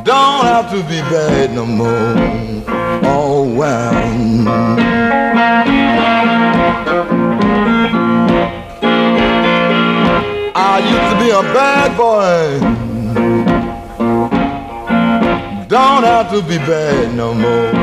Don't 0.05 0.45
have 0.45 0.71
to 0.71 0.77
be 0.85 1.01
bad 1.11 1.53
no 1.53 1.67
more. 1.67 2.15
Oh 3.03 3.43
wow. 3.43 3.91
I 10.55 10.79
used 10.93 11.09
to 11.11 11.17
be 11.25 11.31
a 11.31 11.43
bad 11.53 11.97
boy. 11.97 12.61
Don't 15.67 16.05
have 16.05 16.31
to 16.31 16.43
be 16.43 16.59
bad 16.59 17.13
no 17.17 17.35
more. 17.35 17.76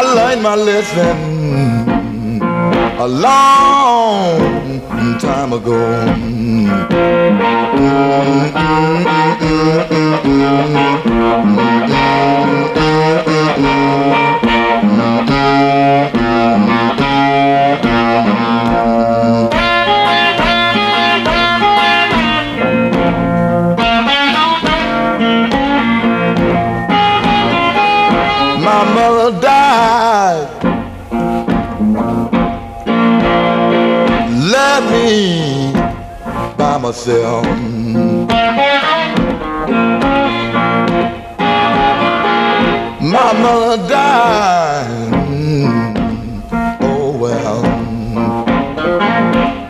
I 0.00 0.02
learned 0.14 0.42
my 0.44 0.54
lesson 0.54 1.16
a 3.00 3.08
long 3.08 4.38
time 5.18 5.52
ago. 5.52 6.06
My 14.96 16.17
by 35.08 36.76
myself. 36.76 37.46
My 43.00 43.32
mother 43.40 43.88
died. 43.88 45.08
Oh 46.82 47.16
well. 47.18 47.62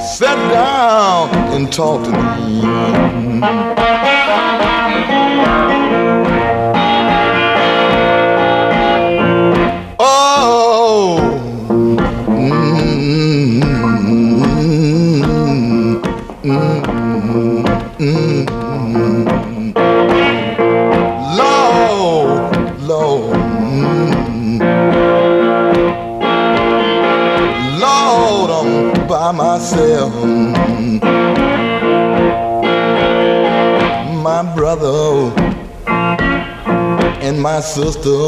Sit 0.02 0.36
down 0.50 1.30
and 1.54 1.72
talk 1.72 2.04
to 2.06 2.12
me. 2.12 3.81
Myself. 29.54 30.14
My 34.24 34.42
brother 34.56 35.34
and 37.22 37.42
my 37.42 37.60
sister 37.60 38.22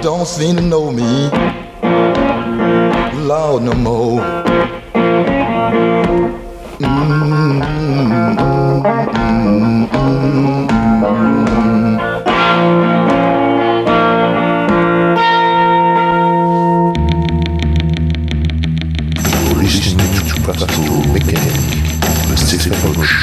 don't 0.00 0.28
seem 0.28 0.54
to 0.56 0.62
know 0.62 0.92
me, 0.92 1.28
Lord, 3.26 3.64
no 3.64 3.74
more. 3.74 4.20
Mm, 6.78 8.20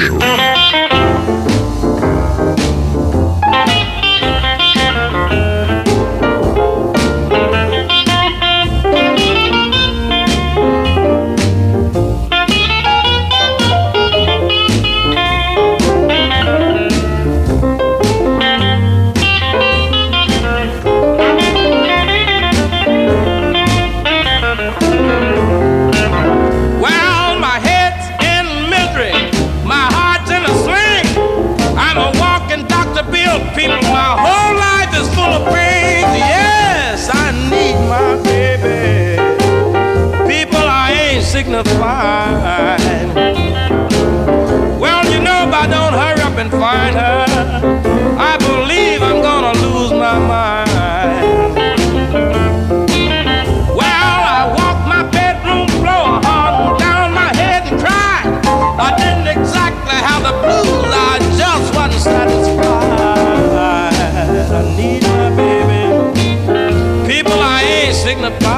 Show. 0.08 0.47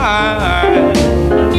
why. 0.00 1.49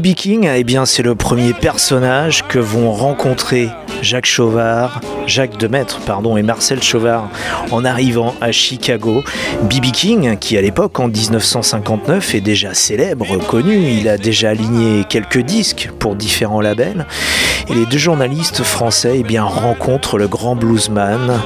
B.B. 0.00 0.14
King, 0.14 0.48
eh 0.48 0.64
c'est 0.86 1.02
le 1.02 1.16
premier 1.16 1.52
personnage 1.54 2.46
que 2.46 2.60
vont 2.60 2.92
rencontrer 2.92 3.68
Jacques 4.00 4.26
Chauvard, 4.26 5.00
Jacques 5.28 5.58
Demaître, 5.58 6.00
pardon, 6.00 6.36
et 6.36 6.42
Marcel 6.42 6.82
Chauvard 6.82 7.28
en 7.70 7.84
arrivant 7.84 8.34
à 8.40 8.50
Chicago. 8.50 9.22
B.B. 9.62 9.92
King, 9.92 10.38
qui 10.38 10.56
à 10.56 10.62
l'époque, 10.62 10.98
en 10.98 11.08
1959, 11.08 12.34
est 12.34 12.40
déjà 12.40 12.74
célèbre, 12.74 13.36
connu, 13.46 13.76
il 13.76 14.08
a 14.08 14.16
déjà 14.16 14.50
aligné 14.50 15.04
quelques 15.08 15.40
disques 15.40 15.90
pour 15.98 16.16
différents 16.16 16.60
labels. 16.60 17.06
Et 17.68 17.74
les 17.74 17.86
deux 17.86 17.98
journalistes 17.98 18.62
français 18.62 19.16
eh 19.20 19.22
bien, 19.22 19.44
rencontrent 19.44 20.16
le 20.16 20.26
grand 20.26 20.56
bluesman 20.56 21.38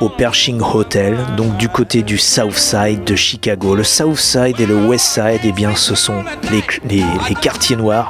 au 0.00 0.08
Pershing 0.08 0.60
Hotel, 0.60 1.16
donc 1.36 1.56
du 1.56 1.68
côté 1.68 2.02
du 2.02 2.18
South 2.18 2.56
Side 2.56 3.04
de 3.04 3.16
Chicago. 3.16 3.74
Le 3.74 3.84
South 3.84 4.16
Side 4.16 4.60
et 4.60 4.66
le 4.66 4.74
West 4.74 5.06
Side, 5.06 5.40
eh 5.44 5.52
bien, 5.52 5.74
ce 5.74 5.94
sont 5.94 6.22
les, 6.50 7.34
quartiers 7.34 7.76
noirs 7.76 8.08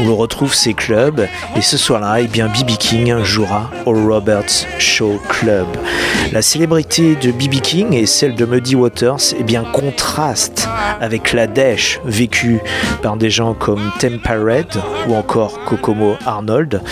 où 0.00 0.08
l'on 0.08 0.16
retrouve 0.16 0.54
ces 0.54 0.74
clubs. 0.74 1.26
Et 1.56 1.60
ce 1.60 1.76
soir-là, 1.76 2.20
eh 2.20 2.26
bien, 2.26 2.46
B.B. 2.46 2.76
King 2.78 3.22
jouera 3.22 3.70
au 3.86 3.92
Show 4.78 5.20
Club. 5.28 5.66
La 6.32 6.42
célébrité 6.42 7.16
de 7.16 7.30
B.B. 7.30 7.60
King 7.60 7.94
et 7.94 8.06
celle 8.06 8.34
de 8.34 8.44
Muddy 8.44 8.76
Waters 8.76 9.34
eh 9.38 9.42
bien, 9.42 9.64
contraste 9.64 10.68
avec 11.00 11.32
la 11.32 11.46
dèche 11.46 12.00
vécue 12.04 12.60
par 13.02 13.16
des 13.16 13.30
gens 13.30 13.54
comme 13.54 13.90
Tempa 13.98 14.34
Red 14.34 14.68
ou 15.08 15.14
encore 15.14 15.64
Kokomo 15.64 16.16
Arnold. 16.24 16.82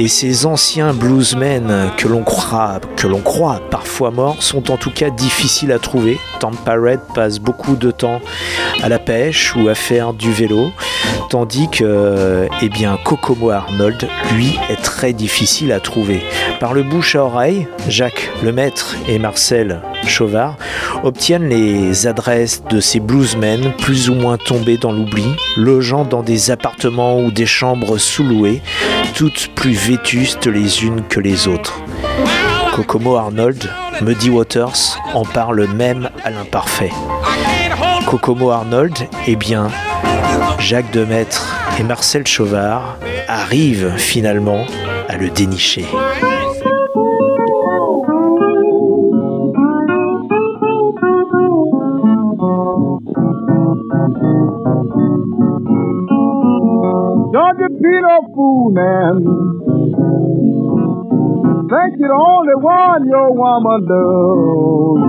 Et 0.00 0.06
ces 0.06 0.46
anciens 0.46 0.94
bluesmen 0.94 1.90
que 1.96 2.06
l'on 2.06 2.22
croit, 2.22 2.80
parfois 3.68 4.12
morts 4.12 4.40
sont 4.44 4.70
en 4.70 4.76
tout 4.76 4.92
cas 4.92 5.10
difficiles 5.10 5.72
à 5.72 5.80
trouver. 5.80 6.18
Tampa 6.38 6.74
Red 6.74 7.00
passe 7.16 7.40
beaucoup 7.40 7.74
de 7.74 7.90
temps 7.90 8.20
à 8.80 8.88
la 8.88 9.00
pêche 9.00 9.56
ou 9.56 9.68
à 9.68 9.74
faire 9.74 10.12
du 10.12 10.30
vélo, 10.30 10.70
tandis 11.30 11.68
que 11.68 12.46
eh 12.62 12.68
bien, 12.68 12.96
Kokomo 13.04 13.50
Arnold, 13.50 14.08
lui, 14.34 14.56
est 14.70 14.80
très 14.80 15.12
difficile 15.12 15.72
à 15.72 15.80
trouver. 15.80 16.22
Par 16.60 16.74
le 16.74 16.84
bouche 16.84 17.16
à 17.16 17.24
oreille, 17.24 17.66
Jacques 17.88 18.30
Lemaître 18.44 18.94
et 19.08 19.18
Marcel 19.18 19.82
Chauvard 20.06 20.56
obtiennent 21.02 21.48
les 21.48 22.06
adresses 22.06 22.62
de 22.70 22.80
ces 22.80 23.00
bluesmen 23.00 23.72
plus 23.78 24.10
ou 24.10 24.14
moins 24.14 24.36
tombés 24.36 24.78
dans 24.78 24.92
l'oubli, 24.92 25.26
logeant 25.56 26.04
dans 26.04 26.22
des 26.22 26.52
appartements 26.52 27.20
ou 27.20 27.32
des 27.32 27.46
chambres 27.46 27.98
sous-louées, 27.98 28.62
toutes 29.14 29.48
plus 29.54 29.72
vétustes 29.72 30.46
les 30.46 30.84
unes 30.84 31.02
que 31.08 31.20
les 31.20 31.48
autres. 31.48 31.80
Kokomo 32.74 33.16
Arnold, 33.16 33.70
Muddy 34.00 34.30
Waters 34.30 34.98
en 35.14 35.24
parle 35.24 35.66
même 35.74 36.10
à 36.24 36.30
l'imparfait. 36.30 36.92
Kokomo 38.06 38.50
Arnold, 38.50 38.96
eh 39.26 39.36
bien, 39.36 39.68
Jacques 40.58 40.90
Demaître 40.92 41.54
et 41.78 41.82
Marcel 41.82 42.26
Chauvard 42.26 42.98
arrivent 43.28 43.96
finalement 43.96 44.64
à 45.08 45.16
le 45.16 45.28
dénicher. 45.30 45.84
Man. 58.70 59.14
Think 61.68 62.00
you're 62.00 62.08
the 62.08 62.16
only 62.16 62.56
one 62.64 63.06
your 63.08 63.30
woman 63.36 63.84
loves. 63.88 65.04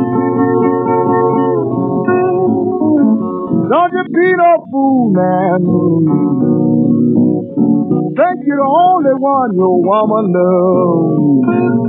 Don't 3.69 3.93
you 3.93 4.03
be 4.11 4.27
no 4.35 4.51
fool, 4.71 5.09
man. 5.15 5.61
Think 8.17 8.37
you're 8.45 8.57
the 8.57 8.67
only 8.67 9.15
one 9.15 9.55
your 9.55 9.81
woman 9.81 10.33
loves. 10.35 11.79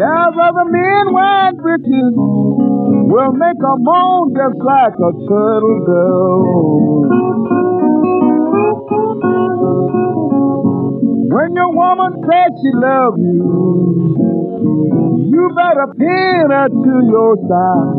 There's 0.00 0.36
other 0.40 0.64
men 0.64 1.12
want 1.12 1.60
riches 1.60 2.14
will 2.16 3.32
make 3.32 3.60
a 3.60 3.76
moan 3.76 4.32
just 4.32 4.56
like 4.64 4.94
a 4.96 5.12
turtle 5.28 5.84
does. 7.50 7.59
When 11.32 11.54
your 11.54 11.72
woman 11.72 12.12
says 12.28 12.52
she 12.60 12.70
loves 12.74 13.18
you, 13.18 13.44
you 15.32 15.50
better 15.56 15.86
pin 15.96 16.50
her 16.50 16.68
to 16.68 17.00
your 17.08 17.36
side. 17.48 17.94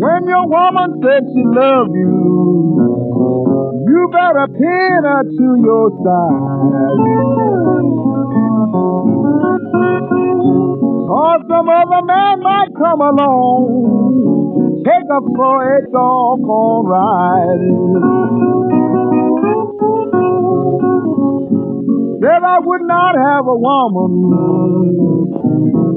When 0.00 0.28
your 0.28 0.46
woman 0.48 1.00
says 1.02 1.22
she 1.34 1.44
loves 1.44 1.92
you, 1.94 2.14
you 3.86 4.08
better 4.12 4.46
pin 4.48 5.04
her 5.04 5.22
to 5.24 5.56
your 5.60 5.90
side. 6.04 7.70
Or 11.10 11.42
some 11.48 11.68
other 11.68 12.02
man 12.06 12.38
might 12.40 12.70
come 12.78 13.00
along, 13.00 14.84
take 14.86 15.08
her 15.10 15.20
for 15.34 15.58
a 15.74 15.82
doggone 15.90 16.86
ride. 16.86 17.66
Said 22.22 22.42
I 22.46 22.58
would 22.62 22.82
not 22.86 23.16
have 23.26 23.44
a 23.44 23.56
woman 23.58 24.12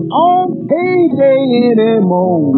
on 0.10 0.66
payday 0.66 1.78
anymore. 1.78 2.54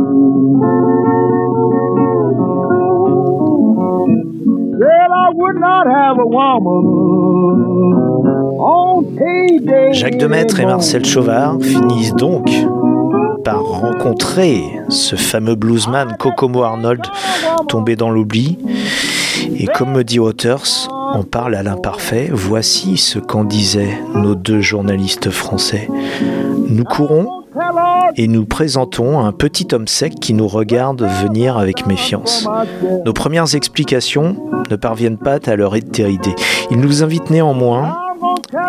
Jacques 9.92 10.18
Demaître 10.18 10.60
et 10.60 10.66
Marcel 10.66 11.06
Chauvard 11.06 11.58
finissent 11.62 12.16
donc 12.16 12.50
par 13.44 13.64
rencontrer 13.64 14.64
ce 14.90 15.16
fameux 15.16 15.56
bluesman 15.56 16.16
Kokomo 16.18 16.64
Arnold 16.64 17.02
tombé 17.68 17.96
dans 17.96 18.10
l'oubli. 18.10 18.58
Et 19.58 19.68
comme 19.68 19.92
me 19.92 20.04
dit 20.04 20.20
Waters, 20.20 20.90
on 21.14 21.24
parle 21.24 21.56
à 21.56 21.64
l'imparfait, 21.64 22.30
voici 22.32 22.98
ce 22.98 23.20
qu'en 23.20 23.44
disaient 23.44 23.98
nos 24.16 24.36
deux 24.36 24.62
journalistes 24.62 25.30
français. 25.30 25.90
Nous 26.68 26.84
courons 26.84 27.44
et 28.18 28.28
nous 28.28 28.46
présentons 28.46 29.20
un 29.20 29.32
petit 29.32 29.68
homme 29.74 29.88
sec 29.88 30.16
qui 30.20 30.34
nous 30.34 30.48
regarde 30.48 31.04
venir 31.24 31.58
avec 31.58 31.86
méfiance. 31.86 32.48
Nos 33.06 33.14
premières 33.14 33.56
explications 33.56 34.38
ne 34.70 34.76
parviennent 34.76 35.18
pas 35.18 35.40
à 35.46 35.56
leur 35.56 35.76
étérité. 35.76 36.34
Il 36.72 36.80
nous 36.80 37.04
invite 37.04 37.30
néanmoins 37.30 37.98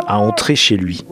à 0.07 0.19
entrer 0.19 0.57
chez 0.57 0.77
lui. 0.77 1.05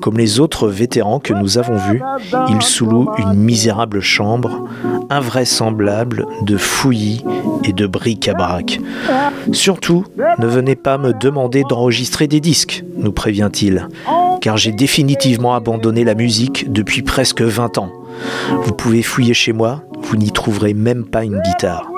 Comme 0.00 0.18
les 0.18 0.40
autres 0.40 0.68
vétérans 0.68 1.18
que 1.18 1.32
nous 1.32 1.58
avons 1.58 1.76
vus, 1.76 2.02
il 2.48 2.62
sous-loue 2.62 3.08
une 3.18 3.34
misérable 3.34 4.00
chambre, 4.00 4.68
invraisemblable 5.08 6.26
de 6.42 6.56
fouillis 6.56 7.24
et 7.64 7.72
de 7.72 7.86
bric-à-brac. 7.86 8.80
Surtout, 9.52 10.04
ne 10.38 10.46
venez 10.46 10.76
pas 10.76 10.98
me 10.98 11.12
demander 11.12 11.64
d'enregistrer 11.68 12.26
des 12.26 12.40
disques, 12.40 12.84
nous 12.96 13.12
prévient-il, 13.12 13.88
car 14.40 14.56
j'ai 14.56 14.72
définitivement 14.72 15.54
abandonné 15.54 16.04
la 16.04 16.14
musique 16.14 16.72
depuis 16.72 17.02
presque 17.02 17.42
20 17.42 17.78
ans. 17.78 17.90
Vous 18.62 18.72
pouvez 18.72 19.02
fouiller 19.02 19.34
chez 19.34 19.52
moi, 19.52 19.82
vous 20.02 20.16
n'y 20.16 20.30
trouverez 20.30 20.74
même 20.74 21.04
pas 21.04 21.24
une 21.24 21.40
guitare. 21.40 21.90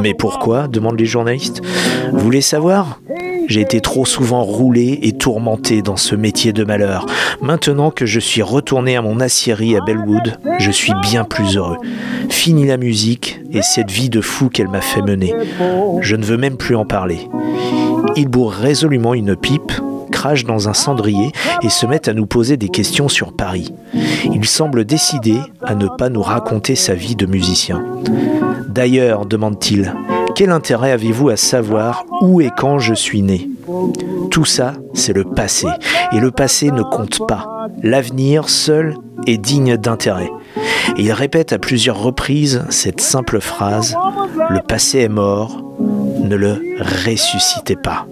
Mais 0.00 0.14
pourquoi 0.14 0.68
demandent 0.68 0.98
les 0.98 1.06
journalistes? 1.06 1.62
Vous 2.12 2.18
voulez 2.18 2.40
savoir? 2.40 3.00
J'ai 3.48 3.62
été 3.62 3.80
trop 3.80 4.04
souvent 4.04 4.42
roulé 4.42 4.98
et 5.02 5.12
tourmenté 5.12 5.80
dans 5.80 5.96
ce 5.96 6.14
métier 6.14 6.52
de 6.52 6.64
malheur. 6.64 7.06
Maintenant 7.40 7.90
que 7.90 8.04
je 8.04 8.20
suis 8.20 8.42
retourné 8.42 8.96
à 8.96 9.02
mon 9.02 9.20
aciérie 9.20 9.76
à 9.76 9.80
Bellwood, 9.80 10.38
je 10.58 10.70
suis 10.70 10.92
bien 11.02 11.24
plus 11.24 11.56
heureux. 11.56 11.78
Fini 12.28 12.66
la 12.66 12.76
musique 12.76 13.40
et 13.52 13.62
cette 13.62 13.90
vie 13.90 14.10
de 14.10 14.20
fou 14.20 14.50
qu'elle 14.50 14.68
m'a 14.68 14.82
fait 14.82 15.02
mener. 15.02 15.34
Je 16.02 16.16
ne 16.16 16.24
veux 16.24 16.36
même 16.36 16.58
plus 16.58 16.76
en 16.76 16.84
parler. 16.84 17.28
Il 18.16 18.28
bourre 18.28 18.52
résolument 18.52 19.14
une 19.14 19.34
pipe 19.34 19.72
dans 20.44 20.68
un 20.68 20.74
cendrier 20.74 21.32
et 21.62 21.68
se 21.68 21.86
met 21.86 22.08
à 22.08 22.12
nous 22.12 22.26
poser 22.26 22.56
des 22.56 22.68
questions 22.68 23.08
sur 23.08 23.32
Paris. 23.32 23.72
Il 24.32 24.44
semble 24.46 24.84
décidé 24.84 25.38
à 25.62 25.74
ne 25.74 25.86
pas 25.86 26.08
nous 26.08 26.22
raconter 26.22 26.74
sa 26.74 26.94
vie 26.94 27.16
de 27.16 27.26
musicien. 27.26 27.84
D'ailleurs, 28.68 29.26
demande-t-il, 29.26 29.94
quel 30.34 30.50
intérêt 30.50 30.92
avez-vous 30.92 31.28
à 31.30 31.36
savoir 31.36 32.04
où 32.20 32.40
et 32.40 32.50
quand 32.56 32.78
je 32.78 32.94
suis 32.94 33.22
né? 33.22 33.48
Tout 34.30 34.44
ça, 34.44 34.74
c'est 34.92 35.12
le 35.12 35.24
passé. 35.24 35.68
Et 36.12 36.20
le 36.20 36.30
passé 36.30 36.70
ne 36.70 36.82
compte 36.82 37.26
pas. 37.26 37.68
L'avenir 37.82 38.48
seul 38.48 38.96
est 39.26 39.38
digne 39.38 39.76
d'intérêt. 39.76 40.30
Et 40.96 41.02
il 41.02 41.12
répète 41.12 41.52
à 41.52 41.58
plusieurs 41.58 42.00
reprises 42.00 42.64
cette 42.70 43.00
simple 43.00 43.40
phrase, 43.40 43.96
Le 44.50 44.60
passé 44.60 45.00
est 45.00 45.08
mort, 45.08 45.62
ne 46.22 46.36
le 46.36 46.60
ressuscitez 47.04 47.76
pas. 47.76 48.06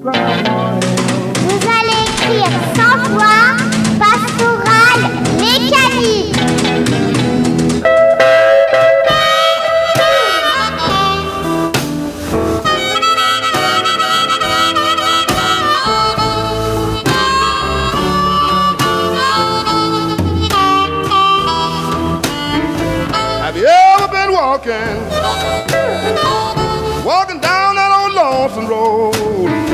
Have 23.47 23.57
you 23.57 23.67
ever 23.67 24.09
been 24.09 24.33
walking, 24.33 24.75
walking 27.05 27.41
down 27.41 27.77
that 27.77 27.93
old 27.95 28.13
lonesome 28.13 28.67
road? 28.67 29.66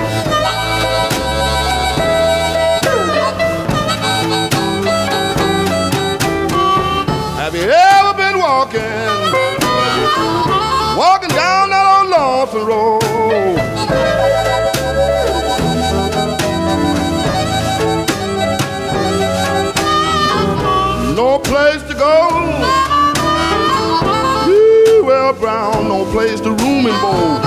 Don't 25.92 26.10
play 26.10 26.34
the 26.36 26.52
room 26.52 26.86
and 26.86 27.02
bowl. 27.02 27.41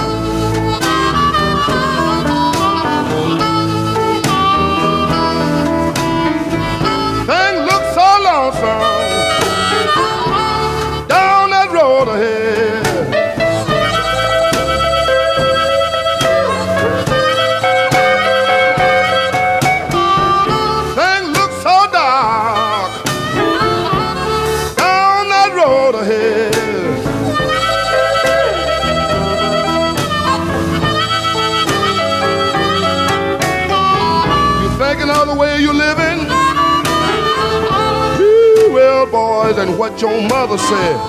What 39.96 40.02
your 40.02 40.22
mother 40.28 40.58
said. 40.58 41.00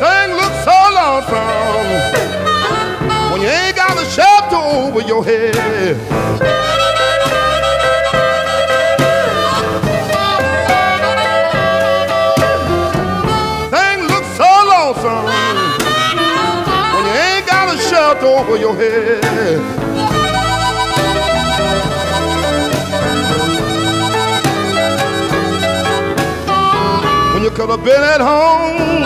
Thing 0.00 0.30
looks 0.36 0.64
so 0.64 0.78
lonesome 0.94 1.84
when 3.30 3.42
you 3.42 3.48
ain't 3.48 3.76
got 3.76 3.98
a 3.98 4.06
shelter 4.06 4.56
over 4.56 5.02
your 5.02 5.22
head. 5.22 5.54
Thing 13.70 14.06
looks 14.06 14.30
so 14.38 14.50
lonesome 14.72 15.26
when 16.94 17.04
you 17.04 17.12
ain't 17.12 17.46
got 17.46 17.74
a 17.74 17.78
shelter 17.90 18.26
over 18.28 18.56
your 18.56 18.74
head. 18.74 19.83
Could 27.54 27.70
have 27.70 27.84
been 27.84 28.02
at 28.02 28.20
home. 28.20 29.04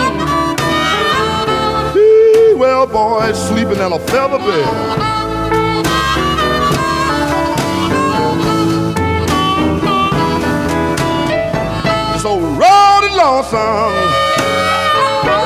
Well, 2.57 2.87
boy, 2.87 3.31
sleeping 3.33 3.77
in 3.77 3.91
a 3.93 3.99
feather 3.99 4.39
bed. 4.39 4.65
So 12.19 12.39
road 12.39 13.11
lonesome 13.15 13.93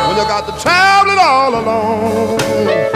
when 0.07 0.17
you 0.17 0.23
got 0.23 0.47
to 0.47 0.63
traveling 0.63 1.19
all 1.19 1.55
alone. 1.59 2.92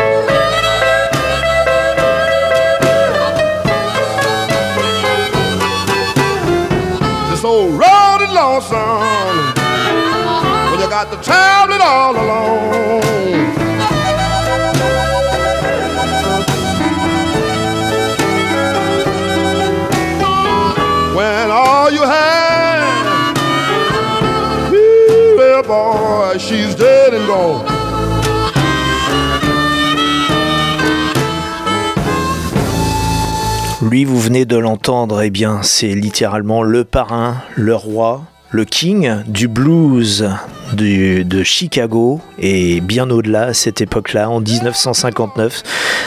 Lui, 33.83 34.03
vous 34.03 34.19
venez 34.19 34.45
de 34.45 34.57
l'entendre, 34.57 35.21
eh 35.21 35.29
bien, 35.29 35.61
c'est 35.61 35.93
littéralement 35.93 36.63
le 36.63 36.83
parrain, 36.83 37.35
le 37.55 37.75
roi, 37.75 38.23
le 38.49 38.65
king 38.65 39.23
du 39.27 39.47
blues 39.47 40.27
du- 40.73 41.23
de 41.25 41.43
Chicago 41.43 42.19
et 42.39 42.79
bien 42.81 43.09
au-delà 43.09 43.43
à 43.43 43.53
cette 43.53 43.81
époque-là, 43.81 44.29
en 44.29 44.39
1959, 44.41 45.63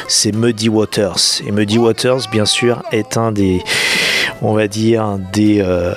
c'est 0.09 0.33
Muddy 0.35 0.69
Waters. 0.69 1.41
Et 1.47 1.51
Muddy 1.53 1.79
Waters, 1.79 2.21
bien 2.31 2.45
sûr, 2.45 2.83
est 2.93 3.17
un 3.17 3.33
des, 3.33 3.63
on 4.43 4.53
va 4.55 4.69
dire, 4.69 5.19
des, 5.33 5.61
euh, 5.61 5.93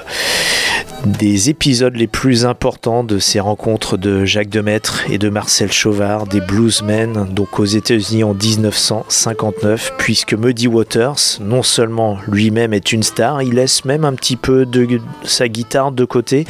des 1.05 1.49
épisodes 1.49 1.95
les 1.95 2.07
plus 2.07 2.45
importants 2.45 3.03
de 3.03 3.19
ces 3.19 3.39
rencontres 3.39 3.97
de 3.97 4.23
Jacques 4.25 4.49
Demaître 4.49 5.03
et 5.09 5.17
de 5.17 5.29
Marcel 5.29 5.71
Chauvard, 5.71 6.27
des 6.27 6.39
bluesmen, 6.39 7.27
donc 7.31 7.59
aux 7.59 7.65
États-Unis 7.65 8.23
en 8.23 8.33
1959, 8.33 9.93
puisque 9.97 10.33
Muddy 10.33 10.67
Waters, 10.67 11.39
non 11.41 11.63
seulement 11.63 12.17
lui-même 12.27 12.73
est 12.73 12.93
une 12.93 13.03
star, 13.03 13.41
il 13.41 13.55
laisse 13.55 13.83
même 13.85 14.05
un 14.05 14.13
petit 14.13 14.37
peu 14.37 14.65
de 14.65 15.01
sa 15.23 15.47
guitare 15.47 15.91
de 15.91 16.05
côté 16.05 16.45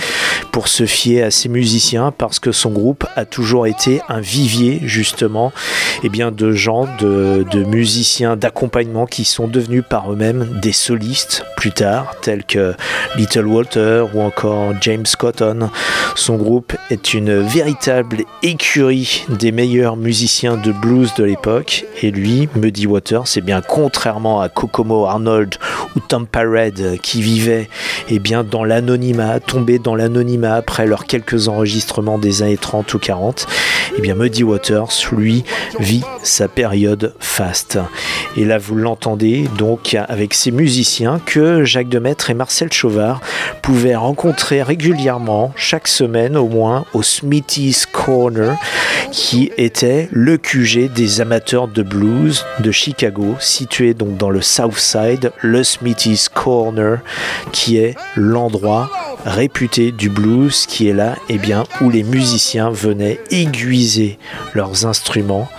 pour 0.52 0.68
se 0.68 0.86
fier 0.86 1.24
à 1.24 1.32
ses 1.32 1.50
musiciens, 1.50 2.13
parce 2.16 2.39
que 2.39 2.52
son 2.52 2.70
groupe 2.70 3.06
a 3.16 3.26
toujours 3.26 3.66
été 3.66 4.02
un 4.08 4.20
vivier, 4.20 4.82
justement, 4.84 5.52
et 6.04 6.10
bien 6.10 6.32
de 6.32 6.52
gens, 6.52 6.88
de, 7.00 7.44
de 7.50 7.63
musiciens 7.63 8.36
d'accompagnement 8.36 9.08
qui 9.08 9.26
sont 9.26 9.48
devenus 9.48 9.84
par 9.89 10.12
eux-mêmes 10.12 10.60
des 10.62 10.74
solistes 10.74 11.44
plus 11.58 11.72
tard, 11.72 12.13
tels 12.22 12.44
que 12.44 12.76
Little 13.16 13.48
Walter 13.48 14.06
ou 14.13 14.22
encore 14.22 14.43
James 14.82 15.06
Cotton. 15.18 15.70
Son 16.16 16.36
groupe 16.36 16.74
est 16.90 17.14
une 17.14 17.40
véritable 17.40 18.24
écurie 18.42 19.26
des 19.30 19.52
meilleurs 19.52 19.96
musiciens 19.96 20.58
de 20.58 20.72
blues 20.72 21.14
de 21.16 21.24
l'époque. 21.24 21.86
Et 22.02 22.12
lui, 22.12 22.50
Muddy 22.56 22.88
Waters, 22.88 23.28
c'est 23.28 23.42
bien 23.42 23.62
contrairement 23.62 24.42
à 24.42 24.50
Kokomo 24.50 25.06
Arnold 25.06 25.56
ou 25.96 26.00
Tom 26.00 26.28
Parade 26.28 26.98
qui 27.02 27.22
vivaient 27.22 27.70
eh 28.10 28.20
bien, 28.20 28.44
dans 28.44 28.64
l'anonymat, 28.64 29.40
tombés 29.40 29.80
dans 29.80 29.96
l'anonymat 29.96 30.56
après 30.56 30.86
leurs 30.86 31.06
quelques 31.06 31.48
enregistrements 31.48 32.18
des 32.18 32.42
années 32.42 32.58
30 32.58 32.94
ou 32.94 33.00
40. 33.00 33.48
Eh 33.96 34.02
bien, 34.02 34.16
Muddy 34.16 34.44
Waters, 34.44 34.90
lui, 35.12 35.44
vit 35.80 36.04
sa 36.24 36.48
période 36.48 37.14
faste. 37.20 37.78
Et 38.36 38.44
là, 38.44 38.58
vous 38.58 38.76
l'entendez 38.76 39.48
donc 39.58 39.96
avec 40.10 40.34
ces 40.34 40.50
musiciens 40.50 41.22
que 41.24 41.64
Jacques 41.64 41.90
Demaître 41.90 42.32
et 42.32 42.34
Marcel 42.34 42.74
Chauvard 42.74 43.22
pouvaient 43.62 43.96
rencontrer 43.96 44.64
régulièrement, 44.64 45.54
chaque 45.56 45.88
semaine 45.88 46.36
au 46.38 46.48
moins, 46.48 46.86
au 46.94 47.04
Smithy's 47.04 47.86
Corner, 47.86 48.58
qui 49.12 49.52
était 49.58 50.10
le 50.12 50.38
QG 50.38 50.92
des 50.92 51.22
amateurs 51.22 51.68
de 51.68 51.84
blues 51.84 52.46
de 52.60 52.72
Chicago, 52.72 53.36
situé 53.40 53.94
donc 53.94 54.18
dans 54.18 54.32
le 54.32 54.42
South 54.42 54.78
Side, 54.78 55.32
le 55.42 55.64
Smithy's 55.64 56.30
Corner, 56.30 57.00
qui 57.52 57.78
est 57.78 57.96
l'endroit 58.16 58.90
réputé 59.26 59.92
du 59.92 60.10
blues, 60.10 60.66
qui 60.66 60.90
est 60.90 60.94
là, 60.94 61.16
et 61.30 61.38
bien, 61.38 61.64
où 61.80 61.90
les 61.90 62.04
musiciens 62.04 62.72
venaient 62.72 63.20
aiguiser 63.30 63.83
leurs 64.54 64.86
instruments. 64.86 65.50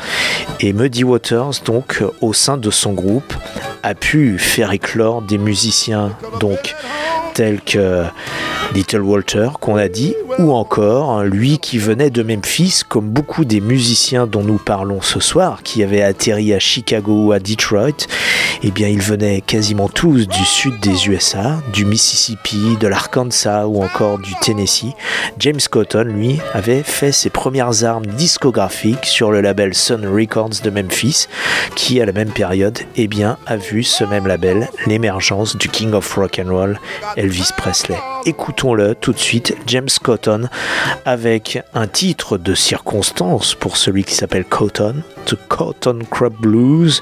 Et 0.61 0.73
Muddy 0.73 1.05
Waters, 1.05 1.63
donc, 1.65 2.03
au 2.21 2.33
sein 2.33 2.57
de 2.57 2.71
son 2.71 2.93
groupe, 2.93 3.35
a 3.83 3.95
pu 3.95 4.39
faire 4.39 4.73
éclore 4.73 5.23
des 5.23 5.39
musiciens, 5.39 6.17
donc, 6.41 6.75
tels 7.35 7.61
que 7.61 8.05
Little 8.75 9.03
Walter 9.03 9.49
qu'on 9.61 9.77
a 9.77 9.89
dit, 9.89 10.15
ou 10.39 10.53
encore 10.53 11.25
lui 11.25 11.59
qui 11.59 11.79
venait 11.79 12.11
de 12.11 12.23
Memphis, 12.23 12.83
comme 12.89 13.09
beaucoup 13.09 13.45
des 13.45 13.61
musiciens 13.61 14.27
dont 14.27 14.43
nous 14.43 14.59
parlons 14.59 15.03
ce 15.03 15.21
soir, 15.21 15.63
qui 15.63 15.83
avaient 15.83 16.03
atterri 16.03 16.55
à 16.55 16.59
Chicago 16.59 17.27
ou 17.27 17.33
à 17.33 17.41
Detroit, 17.41 18.07
eh 18.63 18.71
bien 18.71 18.89
ils 18.89 19.03
venaient 19.03 19.41
quasiment 19.41 19.89
tous 19.89 20.27
du 20.27 20.45
sud 20.45 20.81
des 20.81 21.09
USA, 21.09 21.61
du 21.73 21.85
Mississippi, 21.85 22.77
de 22.81 22.87
l'Arkansas 22.87 23.67
ou 23.67 23.83
encore 23.83 24.19
du 24.19 24.33
Tennessee. 24.41 24.95
James 25.39 25.61
Cotton, 25.71 26.05
lui, 26.05 26.39
avait 26.53 26.83
fait 26.83 27.13
ses 27.13 27.31
premières 27.31 27.85
armes 27.85 28.07
discographiques 28.07 29.07
sur 29.07 29.31
le 29.31 29.41
label 29.41 29.75
Sun 29.75 30.07
Records 30.07 30.63
de 30.63 30.71
Memphis, 30.71 31.27
qui 31.75 32.01
à 32.01 32.07
la 32.07 32.13
même 32.13 32.31
période, 32.31 32.79
eh 32.97 33.09
bien, 33.09 33.37
a 33.47 33.57
vu 33.57 33.83
ce 33.83 34.05
même 34.05 34.27
label 34.27 34.69
l'émergence 34.87 35.57
du 35.57 35.69
King 35.69 35.93
of 35.93 36.13
Rock 36.15 36.41
and 36.45 36.51
Roll, 36.51 36.81
Elvis 37.25 37.53
Presley. 37.57 37.97
Écoutons-le 38.27 38.95
tout 38.95 39.15
de 39.15 39.19
suite, 39.19 39.57
James 39.67 39.89
Cotton, 40.03 40.51
avec 41.07 41.59
un 41.73 41.87
titre 41.87 42.37
de 42.37 42.55
circonstance 42.55 43.55
pour 43.55 43.79
celui 43.79 44.05
qui 44.05 44.15
s'appelle 44.15 44.45
Cotton, 44.45 44.97
The 45.25 45.37
Cotton 45.49 46.01
Crop 46.11 46.35
Blues, 46.39 47.01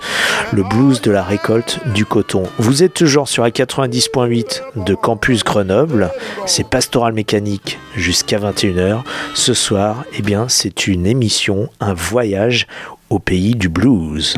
le 0.53 0.63
blues 0.63 1.01
de 1.01 1.11
la 1.11 1.25
récolte 1.25 1.81
du 1.93 2.05
coton. 2.05 2.45
Vous 2.59 2.85
êtes 2.85 2.95
toujours 2.95 3.27
sur 3.27 3.43
la 3.43 3.51
90.8 3.51 4.63
de 4.77 4.95
Campus 4.95 5.43
Grenoble, 5.43 6.13
c'est 6.47 6.69
Pastoral 6.69 7.15
Mécanique 7.15 7.81
jusqu'à 7.97 8.39
21h. 8.39 9.03
Ce 9.35 9.55
soir, 9.55 10.05
eh 10.17 10.23
bien, 10.23 10.47
c'est 10.49 10.87
une 10.87 11.05
émission, 11.05 11.69
un 11.81 11.95
voyage 11.95 12.69
au 13.11 13.19
pays 13.19 13.57
du 13.57 13.69
blues. 13.69 14.37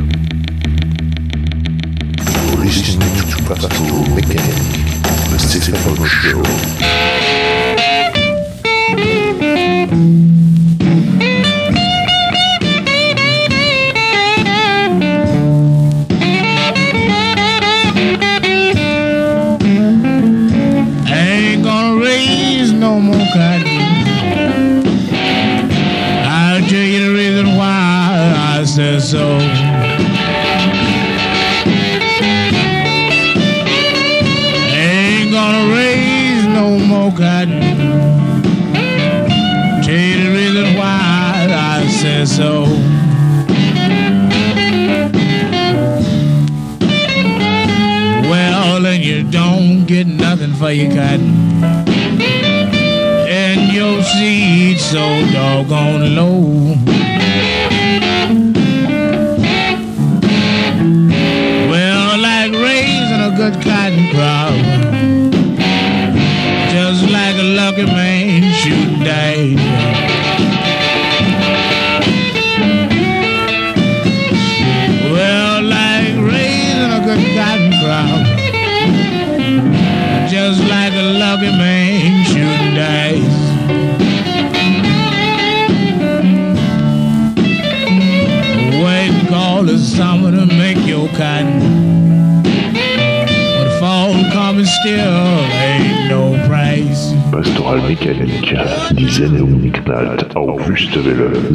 Mystical 5.34 6.06
Show. 6.06 6.42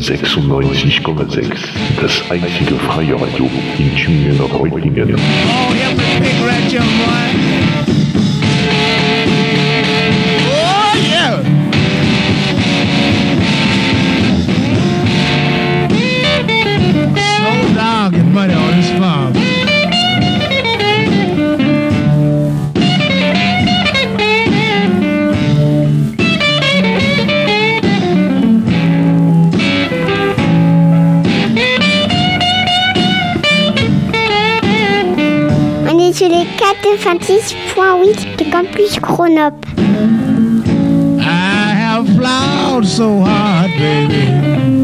96,6. 0.10 2.02
Das 2.02 2.32
einzige 2.32 2.76
freie 2.80 3.14
Radio 3.14 3.48
in 3.78 3.96
Tübingen 3.96 4.42
und 4.42 4.52
Reutlingen. 4.52 5.16
Oh, 5.16 5.74
96.8 36.98 38.36
de 38.36 38.46
Campus 38.50 38.98
Grenoble. 39.00 39.60
I 41.20 41.74
have 41.76 42.08
plowed 42.18 42.86
so 42.86 43.22
hard, 43.22 43.70
baby. 43.78 44.79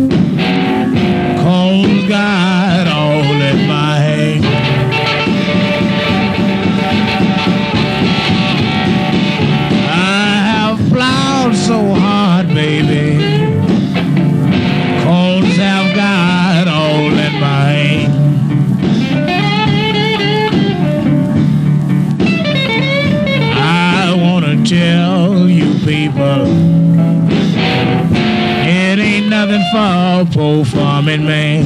Farming 30.65 31.25
man. 31.25 31.65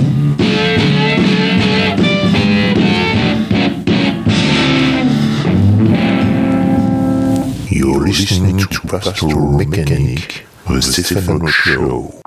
You're 7.70 8.02
listening 8.02 8.58
to 8.58 8.80
Pastoral 8.88 9.52
Mechanic, 9.58 10.46
the 10.68 10.82
Stephen 10.82 11.48
Show. 11.48 12.22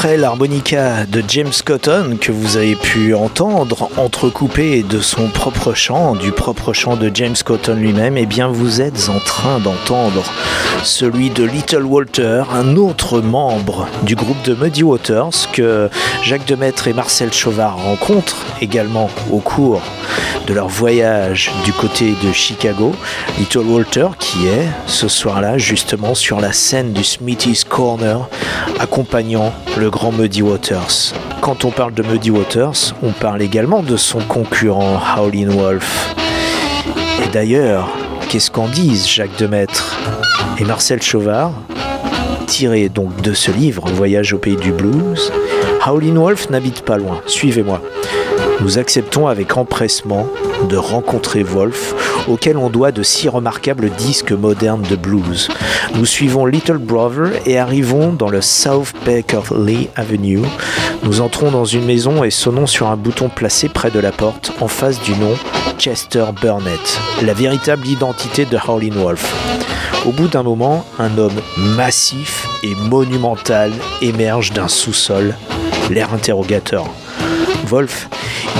Après 0.00 0.16
l'harmonica 0.16 1.04
de 1.04 1.22
James 1.28 1.52
Cotton 1.62 2.16
que 2.18 2.32
vous 2.32 2.56
avez 2.56 2.74
pu 2.74 3.12
entendre, 3.12 3.90
entrecoupé 3.98 4.82
de 4.82 4.98
son 4.98 5.28
propre 5.28 5.74
chant, 5.74 6.14
du 6.14 6.32
propre 6.32 6.72
chant 6.72 6.96
de 6.96 7.10
James 7.12 7.36
Cotton 7.44 7.74
lui-même, 7.74 8.16
eh 8.16 8.24
bien 8.24 8.48
vous 8.48 8.80
êtes 8.80 9.10
en 9.10 9.18
train 9.18 9.58
d'entendre 9.58 10.24
celui 10.82 11.28
de 11.28 11.44
Little 11.44 11.82
Walter, 11.82 12.44
un 12.50 12.76
autre 12.76 13.20
membre 13.20 13.88
du 14.02 14.14
groupe 14.14 14.40
de 14.42 14.54
Muddy 14.54 14.84
Waters 14.84 15.52
que 15.52 15.90
Jacques 16.22 16.46
Demaître 16.46 16.88
et 16.88 16.94
Marcel 16.94 17.30
Chauvard 17.30 17.76
rencontrent 17.76 18.46
également 18.62 19.10
au 19.30 19.40
cours 19.40 19.82
de 20.46 20.54
leur 20.54 20.68
voyage 20.68 21.52
du 21.64 21.74
côté 21.74 22.14
de 22.24 22.32
Chicago. 22.32 22.92
Little 23.38 23.66
Walter 23.66 24.08
qui 24.18 24.46
est 24.46 24.66
ce 24.86 25.08
soir-là 25.08 25.58
justement 25.58 26.14
sur 26.14 26.40
la 26.40 26.52
scène 26.52 26.94
du 26.94 27.04
Smithy's 27.04 27.64
Corner 27.64 28.26
accompagnant 28.78 29.52
le 29.78 29.89
grand 29.90 30.12
Muddy 30.12 30.42
Waters. 30.42 31.14
Quand 31.40 31.64
on 31.64 31.70
parle 31.70 31.92
de 31.94 32.02
Muddy 32.02 32.30
Waters, 32.30 32.94
on 33.02 33.10
parle 33.10 33.42
également 33.42 33.82
de 33.82 33.96
son 33.96 34.20
concurrent 34.20 35.00
Howlin' 35.16 35.50
Wolf. 35.50 36.14
Et 37.24 37.28
d'ailleurs, 37.32 37.88
qu'est-ce 38.28 38.50
qu'en 38.50 38.68
disent 38.68 39.08
Jacques 39.08 39.36
Demaître 39.38 39.98
et 40.58 40.64
Marcel 40.64 41.02
Chauvard 41.02 41.52
Tiré 42.46 42.88
donc 42.88 43.20
de 43.20 43.32
ce 43.32 43.50
livre, 43.50 43.88
Voyage 43.90 44.32
au 44.32 44.38
pays 44.38 44.56
du 44.56 44.72
blues, 44.72 45.32
Howlin' 45.84 46.18
Wolf 46.18 46.50
n'habite 46.50 46.82
pas 46.82 46.96
loin, 46.96 47.20
suivez-moi. 47.26 47.80
Nous 48.60 48.78
acceptons 48.78 49.26
avec 49.26 49.56
empressement 49.56 50.26
de 50.68 50.76
rencontrer 50.76 51.42
Wolf, 51.42 51.94
auquel 52.28 52.56
on 52.56 52.68
doit 52.68 52.92
de 52.92 53.02
si 53.02 53.28
remarquables 53.28 53.90
disques 53.90 54.32
modernes 54.32 54.82
de 54.82 54.96
blues. 54.96 55.48
Nous 55.94 56.04
suivons 56.04 56.44
Little 56.44 56.78
Brother 56.78 57.32
et 57.46 57.58
arrivons 57.58 58.12
dans 58.12 58.28
le 58.28 58.40
South 58.40 58.92
Lee 59.56 59.88
Avenue. 59.96 60.42
Nous 61.02 61.20
entrons 61.22 61.50
dans 61.50 61.64
une 61.64 61.86
maison 61.86 62.22
et 62.22 62.30
sonnons 62.30 62.66
sur 62.66 62.88
un 62.88 62.96
bouton 62.96 63.30
placé 63.30 63.68
près 63.68 63.90
de 63.90 63.98
la 63.98 64.12
porte 64.12 64.52
en 64.60 64.68
face 64.68 65.00
du 65.00 65.12
nom 65.12 65.34
Chester 65.78 66.26
Burnett, 66.40 67.00
la 67.22 67.32
véritable 67.32 67.86
identité 67.86 68.44
de 68.44 68.58
Howlin' 68.58 68.94
Wolf. 68.94 69.34
Au 70.06 70.12
bout 70.12 70.28
d'un 70.28 70.42
moment, 70.42 70.84
un 70.98 71.16
homme 71.18 71.40
massif 71.56 72.46
et 72.62 72.74
monumental 72.74 73.72
émerge 74.02 74.52
d'un 74.52 74.68
sous-sol, 74.68 75.34
l'air 75.90 76.12
interrogateur. 76.12 76.86
Wolf, 77.66 78.08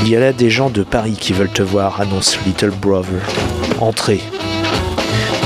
il 0.03 0.09
y 0.09 0.17
a 0.17 0.21
là 0.21 0.33
des 0.33 0.51
gens 0.51 0.71
de 0.71 0.83
Paris 0.83 1.17
qui 1.19 1.33
veulent 1.33 1.53
te 1.53 1.63
voir, 1.63 2.01
annonce 2.01 2.39
Little 2.47 2.71
Brother. 2.71 3.21
Entrez. 3.81 4.21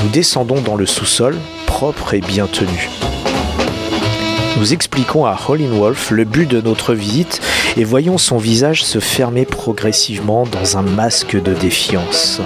Nous 0.03 0.11
descendons 0.11 0.61
dans 0.61 0.77
le 0.77 0.87
sous-sol, 0.87 1.37
propre 1.66 2.14
et 2.14 2.20
bien 2.20 2.47
tenu. 2.47 2.89
Nous 4.57 4.72
expliquons 4.72 5.27
à 5.27 5.37
Howlin' 5.49 5.72
Wolf 5.72 6.11
le 6.11 6.25
but 6.25 6.49
de 6.49 6.61
notre 6.61 6.95
visite 6.95 7.41
et 7.77 7.85
voyons 7.85 8.18
son 8.18 8.39
visage 8.39 8.85
se 8.85 9.01
fermer 9.01 9.45
progressivement 9.45 10.47
dans 10.47 10.79
un 10.79 10.83
masque 10.83 11.41
de 11.41 11.55
défiance. 11.55 12.41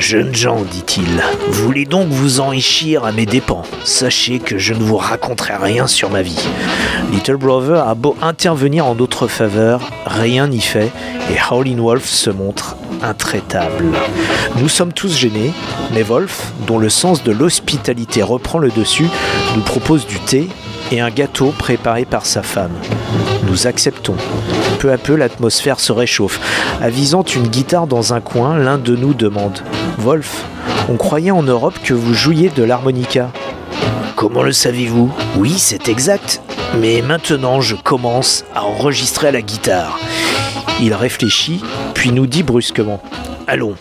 Jeunes 0.00 0.34
gens, 0.34 0.62
dit-il, 0.62 1.22
voulez 1.50 1.84
donc 1.84 2.08
vous 2.08 2.40
enrichir 2.40 3.04
à 3.04 3.12
mes 3.12 3.26
dépens. 3.26 3.64
Sachez 3.84 4.38
que 4.38 4.56
je 4.56 4.72
ne 4.72 4.82
vous 4.82 4.96
raconterai 4.96 5.56
rien 5.56 5.86
sur 5.86 6.08
ma 6.08 6.22
vie. 6.22 6.48
Little 7.12 7.36
Brother 7.36 7.86
a 7.86 7.94
beau 7.94 8.16
intervenir 8.22 8.86
en 8.86 8.94
notre 8.94 9.26
faveur, 9.26 9.82
rien 10.06 10.48
n'y 10.48 10.62
fait 10.62 10.90
et 11.30 11.36
Howlin' 11.50 11.82
Wolf 11.82 12.08
se 12.08 12.30
montre 12.30 12.76
intraitable. 13.02 13.84
Nous 14.56 14.70
sommes 14.70 14.94
tous 14.94 15.14
gênés, 15.14 15.52
mais 15.92 16.02
Wolf, 16.02 16.52
dont 16.66 16.78
le 16.78 16.88
sens 16.88 17.22
de 17.22 17.32
l'hospitalité 17.32 18.22
reprend 18.22 18.58
le 18.58 18.70
dessus, 18.70 19.08
nous 19.54 19.62
propose 19.62 20.06
du 20.06 20.18
thé 20.18 20.48
et 20.90 21.00
un 21.00 21.10
gâteau 21.10 21.52
préparé 21.56 22.04
par 22.04 22.26
sa 22.26 22.42
femme. 22.42 22.72
Nous 23.48 23.66
acceptons. 23.66 24.16
Peu 24.78 24.92
à 24.92 24.98
peu, 24.98 25.14
l'atmosphère 25.14 25.80
se 25.80 25.92
réchauffe. 25.92 26.40
Avisant 26.80 27.22
une 27.22 27.48
guitare 27.48 27.86
dans 27.86 28.14
un 28.14 28.20
coin, 28.20 28.56
l'un 28.56 28.78
de 28.78 28.96
nous 28.96 29.14
demande 29.14 29.60
Wolf, 29.98 30.44
on 30.88 30.96
croyait 30.96 31.30
en 31.30 31.42
Europe 31.42 31.78
que 31.82 31.94
vous 31.94 32.14
jouiez 32.14 32.48
de 32.48 32.62
l'harmonica. 32.62 33.30
Comment 34.16 34.42
le 34.42 34.52
savez-vous? 34.52 35.12
Oui, 35.36 35.54
c'est 35.56 35.88
exact. 35.88 36.40
Mais 36.80 37.02
maintenant, 37.02 37.60
je 37.60 37.74
commence 37.74 38.44
à 38.54 38.64
enregistrer 38.64 39.28
à 39.28 39.32
la 39.32 39.42
guitare. 39.42 39.98
Il 40.80 40.94
réfléchit, 40.94 41.62
puis 41.94 42.12
nous 42.12 42.26
dit 42.26 42.42
brusquement 42.42 43.02
Allons, 43.46 43.74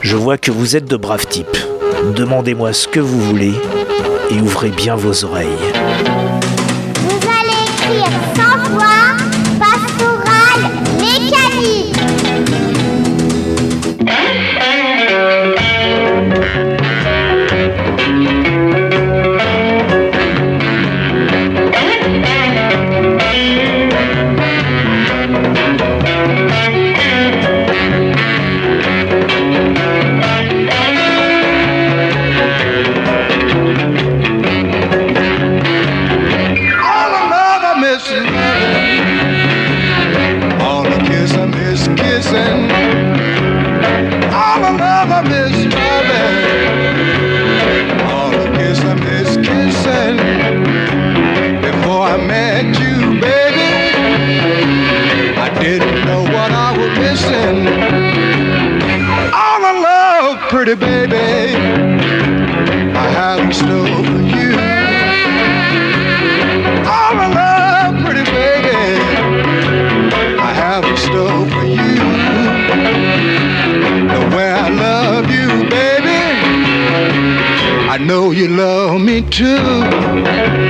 je 0.00 0.16
vois 0.16 0.38
que 0.38 0.50
vous 0.50 0.76
êtes 0.76 0.86
de 0.86 0.96
braves 0.96 1.26
types. 1.26 1.56
Demandez-moi 2.16 2.72
ce 2.72 2.88
que 2.88 3.00
vous 3.00 3.20
voulez 3.20 3.54
et 4.30 4.40
ouvrez 4.40 4.70
bien 4.70 4.96
vos 4.96 5.24
oreilles. 5.24 5.48
Baby, 60.76 61.54
I 62.94 63.08
have 63.08 63.40
in 63.40 63.52
store 63.52 63.86
for 63.86 64.22
you. 64.34 64.52
All 66.86 67.14
the 67.20 67.28
love, 67.34 67.94
pretty 68.04 68.24
baby, 68.30 68.76
I 70.38 70.52
have 70.52 70.84
in 70.84 70.96
store 70.96 71.46
for 71.50 71.64
you. 71.64 71.94
The 74.08 74.36
way 74.36 74.50
I 74.50 74.68
love 74.68 75.30
you, 75.30 75.48
baby, 75.68 76.22
I 77.88 77.98
know 77.98 78.30
you 78.32 78.48
love 78.48 79.00
me 79.00 79.22
too. 79.22 80.63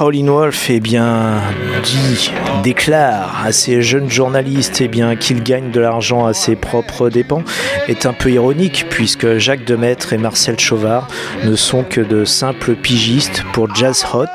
Howlin' 0.00 0.28
Wolf 0.28 0.70
eh 0.70 0.80
déclare 2.62 3.42
à 3.44 3.50
ces 3.50 3.82
jeunes 3.82 4.08
journalistes 4.08 4.80
eh 4.80 4.86
bien, 4.86 5.16
qu'il 5.16 5.42
gagne 5.42 5.72
de 5.72 5.80
l'argent 5.80 6.24
à 6.26 6.34
ses 6.34 6.54
propres 6.54 7.10
dépens 7.10 7.42
est 7.88 8.06
un 8.06 8.12
peu 8.12 8.30
ironique 8.30 8.86
puisque 8.90 9.38
Jacques 9.38 9.64
Demaître 9.64 10.12
et 10.12 10.18
Marcel 10.18 10.58
Chauvard 10.60 11.08
ne 11.44 11.56
sont 11.56 11.82
que 11.82 12.00
de 12.00 12.24
simples 12.24 12.76
pigistes 12.76 13.42
pour 13.52 13.74
Jazz 13.74 14.04
Hot, 14.12 14.26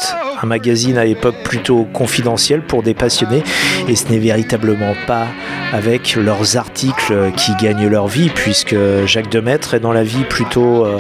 un 0.43 0.45
magazine 0.45 0.97
à 0.97 1.05
l'époque 1.05 1.37
plutôt 1.43 1.87
confidentiel 1.93 2.61
pour 2.61 2.83
des 2.83 2.93
passionnés. 2.93 3.43
Et 3.87 3.95
ce 3.95 4.09
n'est 4.09 4.19
véritablement 4.19 4.93
pas 5.07 5.27
avec 5.71 6.15
leurs 6.15 6.57
articles 6.57 7.31
qui 7.35 7.51
gagnent 7.59 7.87
leur 7.87 8.07
vie 8.07 8.29
puisque 8.29 8.75
Jacques 9.05 9.31
Demaître 9.31 9.73
est 9.73 9.79
dans 9.79 9.93
la 9.93 10.03
vie 10.03 10.23
plutôt 10.25 10.85
euh, 10.85 10.99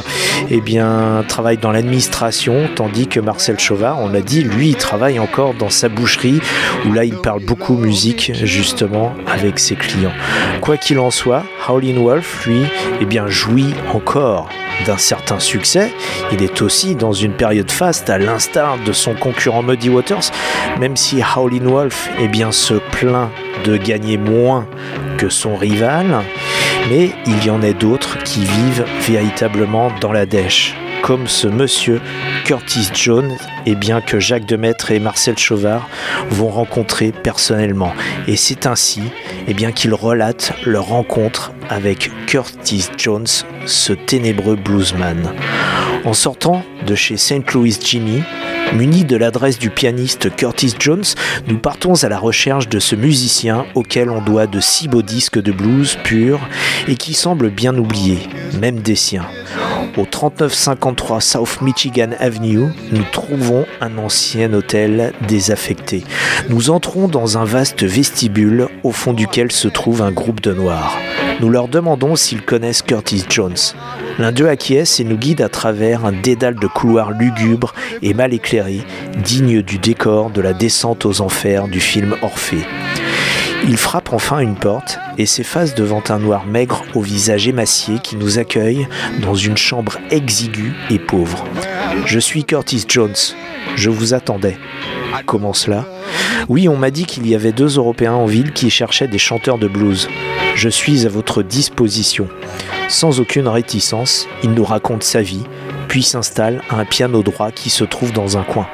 eh 0.49 0.61
bien 0.61 1.23
travaille 1.27 1.57
dans 1.57 1.71
l'administration 1.71 2.67
tandis 2.73 3.07
que 3.07 3.19
Marcel 3.19 3.59
Chauvard 3.59 3.99
on 3.99 4.09
l'a 4.09 4.21
dit 4.21 4.41
lui 4.41 4.69
il 4.69 4.75
travaille 4.75 5.19
encore 5.19 5.53
dans 5.53 5.69
sa 5.69 5.89
boucherie 5.89 6.39
où 6.87 6.93
là 6.93 7.05
il 7.05 7.15
parle 7.17 7.43
beaucoup 7.43 7.75
musique 7.75 8.31
justement 8.43 9.13
avec 9.27 9.59
ses 9.59 9.75
clients. 9.75 10.13
Quoi 10.61 10.77
qu'il 10.77 10.97
en 10.97 11.11
soit 11.11 11.43
Howlin' 11.67 12.01
Wolf 12.01 12.47
lui 12.47 12.63
eh 12.99 13.05
bien 13.05 13.27
jouit 13.27 13.75
encore 13.93 14.49
d'un 14.85 14.97
certain 14.97 15.39
succès. 15.39 15.93
Il 16.31 16.43
est 16.43 16.61
aussi 16.61 16.95
dans 16.95 17.13
une 17.13 17.33
période 17.33 17.71
faste, 17.71 18.09
à 18.09 18.17
l'instar 18.17 18.77
de 18.85 18.91
son 18.91 19.13
concurrent 19.13 19.63
Muddy 19.63 19.89
Waters, 19.89 20.31
même 20.79 20.97
si 20.97 21.21
Howlin' 21.21 21.69
Wolf 21.69 22.09
bien, 22.33 22.51
se 22.51 22.73
plaint 22.73 23.29
de 23.63 23.77
gagner 23.77 24.17
moins 24.17 24.65
que 25.17 25.29
son 25.29 25.55
rival, 25.55 26.07
mais 26.89 27.11
il 27.27 27.45
y 27.45 27.49
en 27.49 27.61
a 27.61 27.71
d'autres 27.73 28.17
qui 28.23 28.41
vivent 28.41 28.85
véritablement 29.01 29.91
dans 30.01 30.11
la 30.11 30.25
dèche 30.25 30.75
comme 31.03 31.27
ce 31.27 31.47
monsieur 31.47 31.99
Curtis 32.45 32.87
Jones, 32.93 33.35
et 33.65 33.75
bien 33.75 33.99
que 33.99 34.21
Jacques 34.21 34.45
Demaître 34.45 34.89
et 34.89 34.99
Marcel 34.99 35.37
Chauvard 35.37 35.89
vont 36.29 36.47
rencontrer 36.47 37.11
personnellement. 37.11 37.93
Et 38.27 38.37
c'est 38.37 38.65
ainsi 38.65 39.01
et 39.47 39.53
bien 39.53 39.73
qu'ils 39.73 39.93
relatent 39.93 40.53
leur 40.65 40.85
rencontre 40.85 41.51
avec 41.69 42.09
Curtis 42.25 42.87
Jones, 42.97 43.27
ce 43.65 43.91
ténébreux 43.91 44.55
bluesman. 44.55 45.29
En 46.05 46.13
sortant 46.13 46.63
de 46.87 46.95
chez 46.95 47.17
St. 47.17 47.51
Louis 47.53 47.77
Jimmy, 47.83 48.23
Munis 48.73 49.03
de 49.03 49.17
l'adresse 49.17 49.59
du 49.59 49.69
pianiste 49.69 50.33
Curtis 50.35 50.73
Jones, 50.79 51.03
nous 51.47 51.59
partons 51.59 52.01
à 52.03 52.09
la 52.09 52.17
recherche 52.17 52.69
de 52.69 52.79
ce 52.79 52.95
musicien 52.95 53.65
auquel 53.75 54.09
on 54.09 54.21
doit 54.21 54.47
de 54.47 54.61
si 54.61 54.87
beaux 54.87 55.03
disques 55.03 55.39
de 55.39 55.51
blues 55.51 55.97
purs 56.03 56.39
et 56.87 56.95
qui 56.95 57.13
semble 57.13 57.49
bien 57.49 57.77
oublié, 57.77 58.19
même 58.59 58.79
des 58.79 58.95
siens. 58.95 59.27
Au 59.95 60.05
3953 60.05 61.21
South 61.21 61.61
Michigan 61.61 62.09
Avenue, 62.19 62.69
nous 62.91 63.03
trouvons 63.11 63.65
un 63.79 63.99
ancien 63.99 64.51
hôtel 64.51 65.13
désaffecté. 65.27 66.03
Nous 66.49 66.71
entrons 66.71 67.07
dans 67.07 67.37
un 67.37 67.45
vaste 67.45 67.83
vestibule 67.83 68.69
au 68.81 68.91
fond 68.91 69.13
duquel 69.13 69.51
se 69.51 69.67
trouve 69.67 70.01
un 70.01 70.11
groupe 70.11 70.41
de 70.41 70.51
noirs. 70.51 70.97
Nous 71.41 71.49
leur 71.49 71.67
demandons 71.67 72.15
s'ils 72.15 72.41
connaissent 72.41 72.81
Curtis 72.81 73.25
Jones. 73.29 73.55
L'un 74.17 74.31
d'eux 74.31 74.47
acquiesce 74.47 74.99
et 74.99 75.03
nous 75.03 75.17
guide 75.17 75.41
à 75.41 75.49
travers 75.49 76.05
un 76.05 76.11
dédale 76.11 76.55
de 76.55 76.67
couloirs 76.67 77.11
lugubres 77.11 77.75
et 78.01 78.15
mal 78.15 78.33
éclairés, 78.33 78.81
digne 79.23 79.61
du 79.61 79.77
décor 79.77 80.31
de 80.31 80.41
la 80.41 80.53
descente 80.53 81.05
aux 81.05 81.21
enfers 81.21 81.67
du 81.67 81.79
film 81.79 82.15
Orphée. 82.23 82.65
Il 83.65 83.77
frappe 83.77 84.11
enfin 84.11 84.39
une 84.39 84.55
porte 84.55 84.99
et 85.17 85.25
s'efface 85.25 85.73
devant 85.73 86.03
un 86.09 86.19
noir 86.19 86.45
maigre 86.45 86.83
au 86.95 87.01
visage 87.01 87.47
émacié 87.47 87.99
qui 88.03 88.17
nous 88.17 88.37
accueille 88.37 88.87
dans 89.21 89.35
une 89.35 89.55
chambre 89.55 89.99
exiguë 90.11 90.73
et 90.89 90.99
pauvre. 90.99 91.45
Je 92.05 92.19
suis 92.19 92.43
Curtis 92.43 92.83
Jones. 92.87 93.15
Je 93.75 93.89
vous 93.89 94.13
attendais. 94.13 94.57
Comment 95.25 95.53
cela? 95.53 95.85
Oui, 96.49 96.67
on 96.67 96.75
m'a 96.75 96.91
dit 96.91 97.05
qu'il 97.05 97.25
y 97.27 97.35
avait 97.35 97.53
deux 97.53 97.77
Européens 97.77 98.13
en 98.13 98.25
ville 98.25 98.51
qui 98.51 98.69
cherchaient 98.69 99.07
des 99.07 99.17
chanteurs 99.17 99.57
de 99.57 99.69
blues. 99.69 100.09
Je 100.55 100.67
suis 100.67 101.05
à 101.05 101.09
votre 101.09 101.41
disposition. 101.41 102.27
Sans 102.89 103.21
aucune 103.21 103.47
réticence, 103.47 104.27
il 104.43 104.51
nous 104.51 104.65
raconte 104.65 105.03
sa 105.03 105.21
vie, 105.21 105.43
puis 105.93 106.01
s'installe 106.01 106.63
un 106.71 106.85
piano 106.85 107.21
droit 107.21 107.51
qui 107.51 107.69
se 107.69 107.83
trouve 107.83 108.11
dans 108.11 108.35
un 108.35 108.41
coin. 108.41 108.67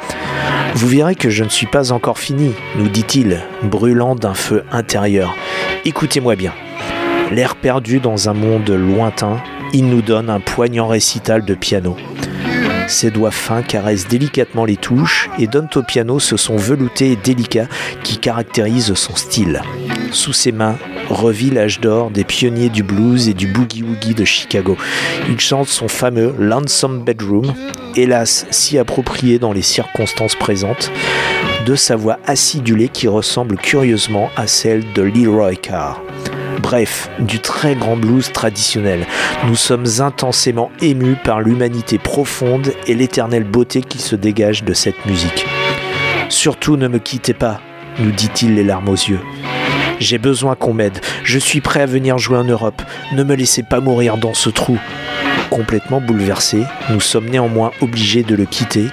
Vous 0.73 0.87
verrez 0.87 1.15
que 1.15 1.29
je 1.29 1.43
ne 1.43 1.49
suis 1.49 1.65
pas 1.65 1.91
encore 1.91 2.17
fini, 2.17 2.53
nous 2.77 2.87
dit-il, 2.87 3.41
brûlant 3.61 4.15
d'un 4.15 4.33
feu 4.33 4.63
intérieur. 4.71 5.35
Écoutez-moi 5.83 6.37
bien. 6.37 6.53
L'air 7.29 7.57
perdu 7.57 7.99
dans 7.99 8.29
un 8.29 8.33
monde 8.33 8.69
lointain, 8.69 9.43
il 9.73 9.89
nous 9.89 10.01
donne 10.01 10.29
un 10.29 10.39
poignant 10.39 10.87
récital 10.87 11.43
de 11.43 11.55
piano. 11.55 11.97
Ses 12.87 13.11
doigts 13.11 13.31
fins 13.31 13.63
caressent 13.63 14.07
délicatement 14.07 14.63
les 14.63 14.77
touches 14.77 15.29
et 15.37 15.47
donnent 15.47 15.67
au 15.75 15.83
piano 15.83 16.19
ce 16.19 16.37
son 16.37 16.55
velouté 16.55 17.11
et 17.11 17.15
délicat 17.17 17.67
qui 18.01 18.17
caractérise 18.17 18.93
son 18.93 19.17
style. 19.17 19.61
Sous 20.13 20.31
ses 20.31 20.53
mains 20.53 20.77
revit 21.09 21.49
l'âge 21.49 21.79
d'or 21.79 22.11
des 22.11 22.23
pionniers 22.23 22.69
du 22.69 22.83
blues 22.83 23.27
et 23.29 23.33
du 23.33 23.47
boogie-woogie 23.47 24.13
de 24.13 24.25
Chicago. 24.25 24.77
Il 25.29 25.39
chante 25.39 25.67
son 25.67 25.87
fameux 25.87 26.33
Lonesome 26.37 27.03
Bedroom, 27.03 27.53
hélas 27.95 28.45
si 28.51 28.77
approprié 28.77 29.39
dans 29.39 29.51
les 29.51 29.61
circonstances 29.61 30.35
présentes, 30.35 30.91
de 31.65 31.75
sa 31.75 31.95
voix 31.95 32.19
acidulée 32.25 32.89
qui 32.89 33.07
ressemble 33.07 33.57
curieusement 33.57 34.29
à 34.35 34.47
celle 34.47 34.83
de 34.93 35.01
Leroy 35.01 35.55
Carr. 35.55 36.01
Bref, 36.61 37.09
du 37.19 37.39
très 37.39 37.75
grand 37.75 37.95
blues 37.95 38.31
traditionnel. 38.31 39.05
Nous 39.47 39.55
sommes 39.55 39.85
intensément 39.99 40.71
émus 40.81 41.15
par 41.23 41.41
l'humanité 41.41 41.97
profonde 41.97 42.73
et 42.85 42.95
l'éternelle 42.95 43.45
beauté 43.45 43.81
qui 43.81 43.99
se 43.99 44.15
dégage 44.15 44.63
de 44.63 44.73
cette 44.73 45.05
musique. 45.05 45.45
Surtout 46.27 46.77
ne 46.77 46.87
me 46.87 46.99
quittez 46.99 47.33
pas, 47.33 47.61
nous 47.99 48.11
dit-il 48.11 48.55
les 48.55 48.63
larmes 48.63 48.89
aux 48.89 48.93
yeux. 48.93 49.21
J'ai 49.99 50.17
besoin 50.17 50.55
qu'on 50.55 50.73
m'aide. 50.73 50.99
Je 51.23 51.37
suis 51.37 51.61
prêt 51.61 51.81
à 51.81 51.85
venir 51.85 52.17
jouer 52.17 52.37
en 52.37 52.43
Europe. 52.43 52.81
Ne 53.13 53.23
me 53.23 53.35
laissez 53.35 53.63
pas 53.63 53.81
mourir 53.81 54.17
dans 54.17 54.33
ce 54.33 54.49
trou. 54.49 54.79
Complètement 55.49 55.99
bouleversés, 55.99 56.63
nous 56.89 57.01
sommes 57.01 57.29
néanmoins 57.29 57.71
obligés 57.81 58.23
de 58.23 58.35
le 58.35 58.45
quitter 58.45 58.87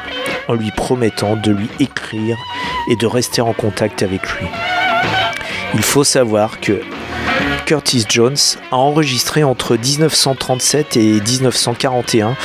en 0.49 0.55
lui 0.55 0.71
promettant 0.71 1.37
de 1.37 1.53
lui 1.53 1.69
écrire 1.81 2.37
et 2.91 2.97
de 2.97 3.07
rester 3.07 3.41
en 3.41 3.53
contact 3.53 4.03
avec 4.03 4.23
lui. 4.33 4.47
Il 5.75 5.83
faut 5.83 6.05
savoir 6.05 6.61
que 6.61 6.81
Curtis 7.67 8.05
Jones 8.09 8.37
a 8.71 8.77
enregistré 8.77 9.43
entre 9.43 9.77
1937 9.77 10.97
et 10.97 11.21
1941 11.21 12.37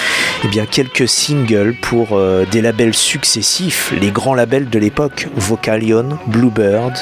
eh 0.44 0.48
bien, 0.48 0.66
quelques 0.66 1.08
singles 1.08 1.76
pour 1.80 2.18
euh, 2.18 2.46
des 2.50 2.62
labels 2.62 2.96
successifs, 2.96 3.94
les 4.02 4.10
grands 4.10 4.34
labels 4.34 4.68
de 4.70 4.80
l'époque, 4.80 5.28
Vocalion, 5.36 6.18
Bluebird 6.26 6.94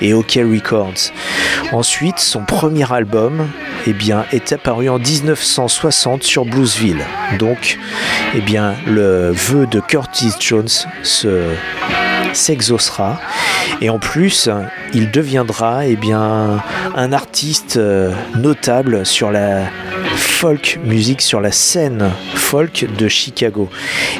et 0.00 0.14
OK 0.14 0.38
Records. 0.38 1.12
Ensuite, 1.72 2.18
son 2.18 2.44
premier 2.44 2.90
album 2.90 3.46
eh 3.86 3.92
bien, 3.92 4.24
est 4.32 4.52
apparu 4.52 4.88
en 4.88 4.98
1960 4.98 6.22
sur 6.22 6.46
Bluesville. 6.46 7.04
Donc, 7.38 7.78
eh 8.34 8.40
bien, 8.40 8.74
le 8.86 9.32
vœu 9.32 9.66
de 9.66 9.80
Curtis 9.80 10.32
Jones 10.40 10.68
se 11.02 11.44
s'exaucera. 12.32 13.20
Et 13.80 13.90
en 13.90 13.98
plus 13.98 14.48
il 14.94 15.10
deviendra 15.10 15.86
eh 15.86 15.96
bien, 15.96 16.62
un 16.94 17.12
artiste 17.12 17.76
euh, 17.76 18.12
notable 18.36 19.04
sur 19.04 19.30
la 19.30 19.64
folk 20.16 20.78
music, 20.84 21.20
sur 21.20 21.40
la 21.40 21.52
scène 21.52 22.10
folk 22.34 22.86
de 22.98 23.08
Chicago. 23.08 23.68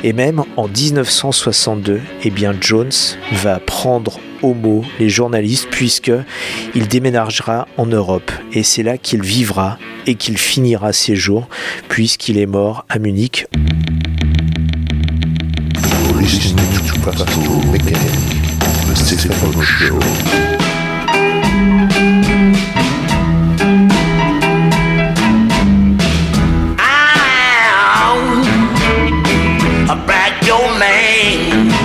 Et 0.03 0.13
même 0.13 0.43
en 0.57 0.69
1962, 0.69 2.01
eh 2.25 2.31
bien, 2.31 2.55
Jones 2.61 2.91
va 3.33 3.61
prendre 3.61 4.19
au 4.43 4.53
mot 4.53 4.85
les 4.99 5.09
journalistes 5.09 5.69
puisque 5.71 6.13
il 6.75 6.89
déménagera 6.89 7.69
en 7.77 7.87
Europe. 7.87 8.31
Et 8.53 8.63
c'est 8.63 8.83
là 8.83 8.99
qu'il 8.99 9.23
vivra 9.23 9.79
et 10.07 10.15
qu'il 10.15 10.39
finira 10.39 10.93
ses 10.93 11.17
jours 11.17 11.49
puisqu'il 11.89 12.39
est 12.39 12.47
mort 12.47 12.85
à 12.89 12.99
Munich 12.99 13.47
Fachstuhl 17.07 17.61
beginnen. 17.71 18.01
The 18.89 18.97
City 18.97 19.29
Show. 19.63 20.01
I'm 29.89 30.01
about 30.01 30.45
your 30.45 30.79
man. 30.81 31.76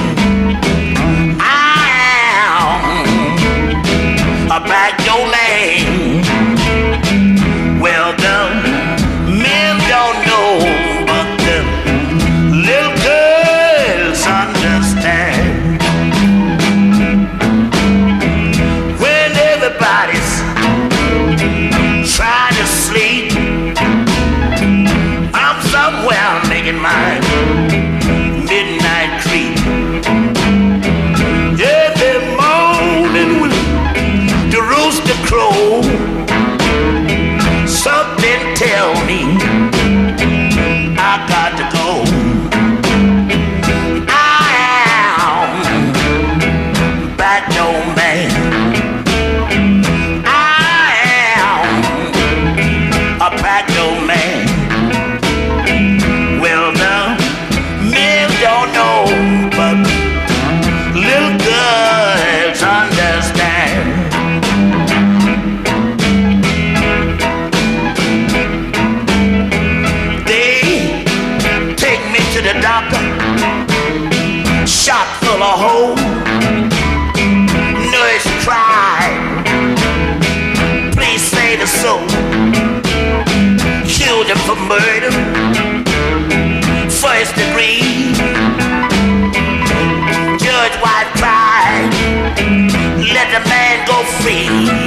free. 94.03 94.80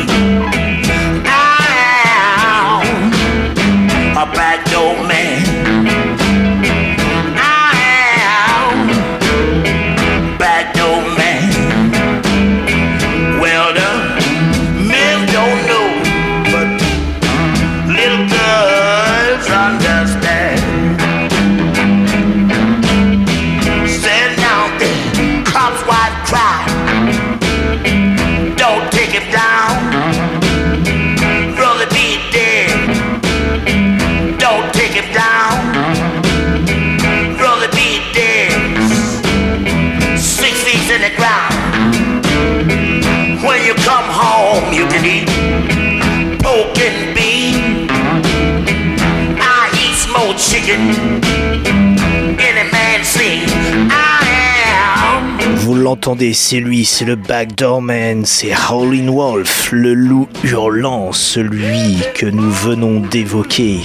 Vous 55.56 55.74
l'entendez, 55.74 56.32
c'est 56.32 56.60
lui, 56.60 56.84
c'est 56.84 57.04
le 57.04 57.16
Backdoor 57.16 57.82
Man, 57.82 58.24
c'est 58.24 58.52
Howlin' 58.70 59.10
Wolf, 59.10 59.70
le 59.72 59.94
loup 59.94 60.28
hurlant, 60.42 61.12
celui 61.12 61.98
que 62.14 62.26
nous 62.26 62.50
venons 62.50 63.00
d'évoquer. 63.00 63.80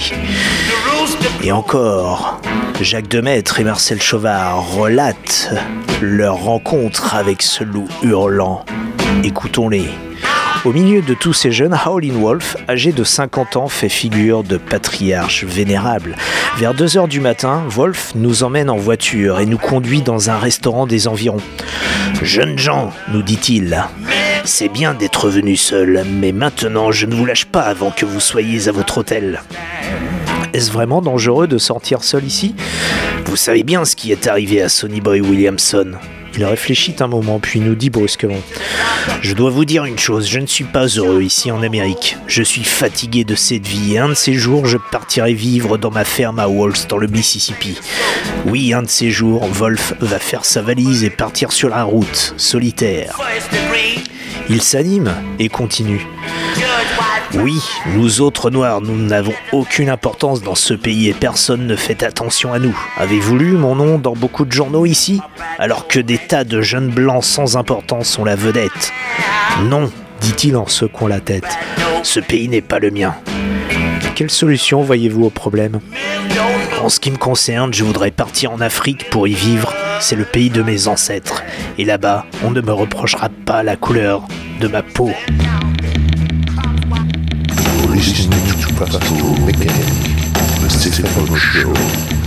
Et 1.42 1.52
encore, 1.52 2.40
Jacques 2.80 3.08
Demaître 3.08 3.60
et 3.60 3.64
Marcel 3.64 4.00
Chauvard 4.00 4.74
relatent 4.74 5.50
leur 6.00 6.36
rencontre 6.36 7.14
avec 7.14 7.42
ce 7.42 7.64
loup 7.64 7.88
hurlant. 8.02 8.64
Écoutons-les. 9.22 10.09
Au 10.66 10.72
milieu 10.74 11.00
de 11.00 11.14
tous 11.14 11.32
ces 11.32 11.52
jeunes, 11.52 11.74
Howlin' 11.86 12.20
Wolf, 12.20 12.54
âgé 12.68 12.92
de 12.92 13.02
50 13.02 13.56
ans, 13.56 13.68
fait 13.68 13.88
figure 13.88 14.44
de 14.44 14.58
patriarche 14.58 15.44
vénérable. 15.44 16.16
Vers 16.58 16.74
2 16.74 16.98
heures 16.98 17.08
du 17.08 17.18
matin, 17.18 17.62
Wolf 17.66 18.12
nous 18.14 18.42
emmène 18.42 18.68
en 18.68 18.76
voiture 18.76 19.40
et 19.40 19.46
nous 19.46 19.56
conduit 19.56 20.02
dans 20.02 20.28
un 20.28 20.36
restaurant 20.36 20.86
des 20.86 21.08
environs. 21.08 21.40
Jeunes 22.20 22.58
gens, 22.58 22.92
nous 23.10 23.22
dit-il, 23.22 23.82
c'est 24.44 24.68
bien 24.68 24.92
d'être 24.92 25.30
venu 25.30 25.56
seul, 25.56 26.04
mais 26.20 26.32
maintenant 26.32 26.92
je 26.92 27.06
ne 27.06 27.14
vous 27.14 27.24
lâche 27.24 27.46
pas 27.46 27.62
avant 27.62 27.90
que 27.90 28.04
vous 28.04 28.20
soyez 28.20 28.68
à 28.68 28.72
votre 28.72 28.98
hôtel. 28.98 29.40
Est-ce 30.52 30.70
vraiment 30.70 31.00
dangereux 31.00 31.46
de 31.46 31.56
sortir 31.56 32.04
seul 32.04 32.24
ici? 32.24 32.54
Vous 33.24 33.36
savez 33.36 33.62
bien 33.62 33.86
ce 33.86 33.96
qui 33.96 34.12
est 34.12 34.26
arrivé 34.26 34.60
à 34.60 34.68
Sonny 34.68 35.00
Boy 35.00 35.22
Williamson. 35.22 35.92
Il 36.36 36.44
réfléchit 36.44 36.94
un 37.00 37.06
moment 37.06 37.38
puis 37.40 37.60
nous 37.60 37.74
dit 37.74 37.90
brusquement 37.90 38.40
Je 39.20 39.34
dois 39.34 39.50
vous 39.50 39.64
dire 39.64 39.84
une 39.84 39.98
chose, 39.98 40.28
je 40.28 40.38
ne 40.38 40.46
suis 40.46 40.64
pas 40.64 40.86
heureux 40.86 41.22
ici 41.22 41.50
en 41.50 41.62
Amérique. 41.62 42.16
Je 42.26 42.42
suis 42.42 42.64
fatigué 42.64 43.24
de 43.24 43.34
cette 43.34 43.66
vie 43.66 43.94
et 43.94 43.98
un 43.98 44.08
de 44.10 44.14
ces 44.14 44.34
jours 44.34 44.66
je 44.66 44.78
partirai 44.78 45.34
vivre 45.34 45.78
dans 45.78 45.90
ma 45.90 46.04
ferme 46.04 46.38
à 46.38 46.48
Walls 46.48 46.86
dans 46.88 46.98
le 46.98 47.06
Mississippi. 47.06 47.78
Oui, 48.46 48.72
un 48.72 48.82
de 48.82 48.88
ces 48.88 49.10
jours, 49.10 49.46
Wolf 49.46 49.94
va 50.00 50.18
faire 50.18 50.44
sa 50.44 50.62
valise 50.62 51.04
et 51.04 51.10
partir 51.10 51.52
sur 51.52 51.68
la 51.68 51.84
route, 51.84 52.34
solitaire. 52.36 53.18
Il 54.48 54.62
s'anime 54.62 55.12
et 55.38 55.48
continue. 55.48 56.06
Oui, 57.34 57.62
nous 57.94 58.20
autres 58.20 58.50
noirs, 58.50 58.80
nous 58.80 58.96
n'avons 58.96 59.34
aucune 59.52 59.88
importance 59.88 60.42
dans 60.42 60.56
ce 60.56 60.74
pays 60.74 61.08
et 61.08 61.14
personne 61.14 61.66
ne 61.66 61.76
fait 61.76 62.02
attention 62.02 62.52
à 62.52 62.58
nous. 62.58 62.76
Avez-vous 62.96 63.38
lu 63.38 63.52
mon 63.52 63.76
nom 63.76 63.98
dans 63.98 64.14
beaucoup 64.14 64.44
de 64.44 64.52
journaux 64.52 64.84
ici? 64.84 65.20
Alors 65.58 65.86
que 65.86 66.00
des 66.00 66.18
tas 66.18 66.44
de 66.44 66.60
jeunes 66.60 66.90
blancs 66.90 67.24
sans 67.24 67.56
importance 67.56 68.08
sont 68.08 68.24
la 68.24 68.34
vedette. 68.34 68.92
Non, 69.64 69.90
dit-il 70.20 70.56
en 70.56 70.66
secouant 70.66 71.06
la 71.06 71.20
tête. 71.20 71.58
Ce 72.02 72.18
pays 72.18 72.48
n'est 72.48 72.62
pas 72.62 72.80
le 72.80 72.90
mien. 72.90 73.14
Quelle 74.16 74.30
solution 74.30 74.82
voyez-vous 74.82 75.24
au 75.24 75.30
problème? 75.30 75.80
En 76.82 76.88
ce 76.88 76.98
qui 76.98 77.10
me 77.10 77.16
concerne, 77.16 77.72
je 77.72 77.84
voudrais 77.84 78.10
partir 78.10 78.52
en 78.52 78.60
Afrique 78.60 79.08
pour 79.10 79.28
y 79.28 79.34
vivre. 79.34 79.72
C'est 80.00 80.16
le 80.16 80.24
pays 80.24 80.50
de 80.50 80.62
mes 80.62 80.88
ancêtres. 80.88 81.42
Et 81.78 81.84
là-bas, 81.84 82.26
on 82.44 82.50
ne 82.50 82.60
me 82.60 82.72
reprochera 82.72 83.28
pas 83.46 83.62
la 83.62 83.76
couleur 83.76 84.26
de 84.60 84.68
ma 84.68 84.82
peau. 84.82 85.12
Listening 87.90 88.46
to 88.60 88.74
Pastor 88.74 89.24
Mechanic, 89.44 90.30
the 90.60 90.68
Stephen 90.70 91.34
Show. 91.36 92.19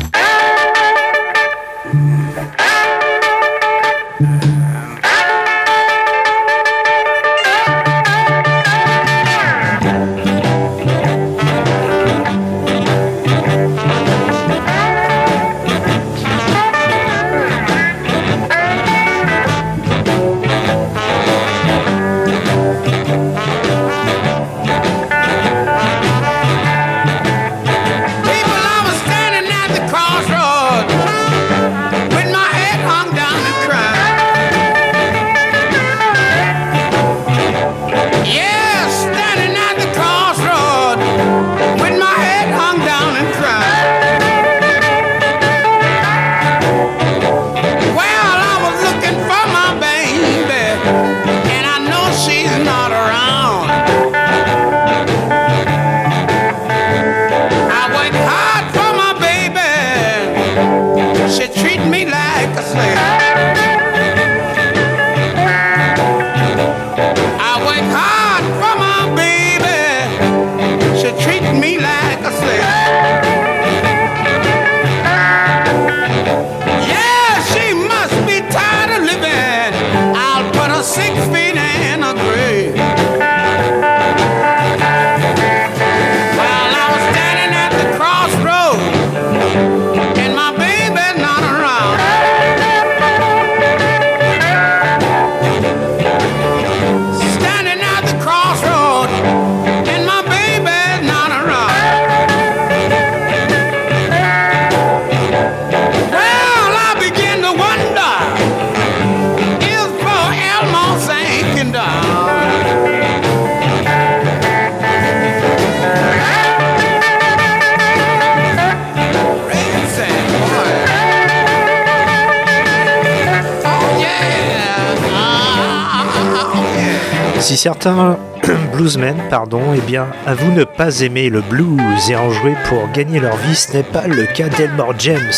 Bluesmen, 128.83 129.15
pardon, 129.29 129.61
eh 129.73 129.79
bien, 129.79 130.07
à 130.25 130.33
vous 130.33 130.51
ne 130.51 130.65
pas 130.65 130.99
aimer 130.99 131.29
le 131.29 131.39
blues 131.39 132.09
et 132.09 132.17
en 132.17 132.29
jouer 132.31 132.53
pour 132.67 132.91
gagner 132.91 133.21
leur 133.21 133.37
vie, 133.37 133.55
ce 133.55 133.71
n'est 133.71 133.83
pas 133.83 134.07
le 134.07 134.25
cas 134.25 134.49
d'Elmore 134.49 134.93
James 134.99 135.31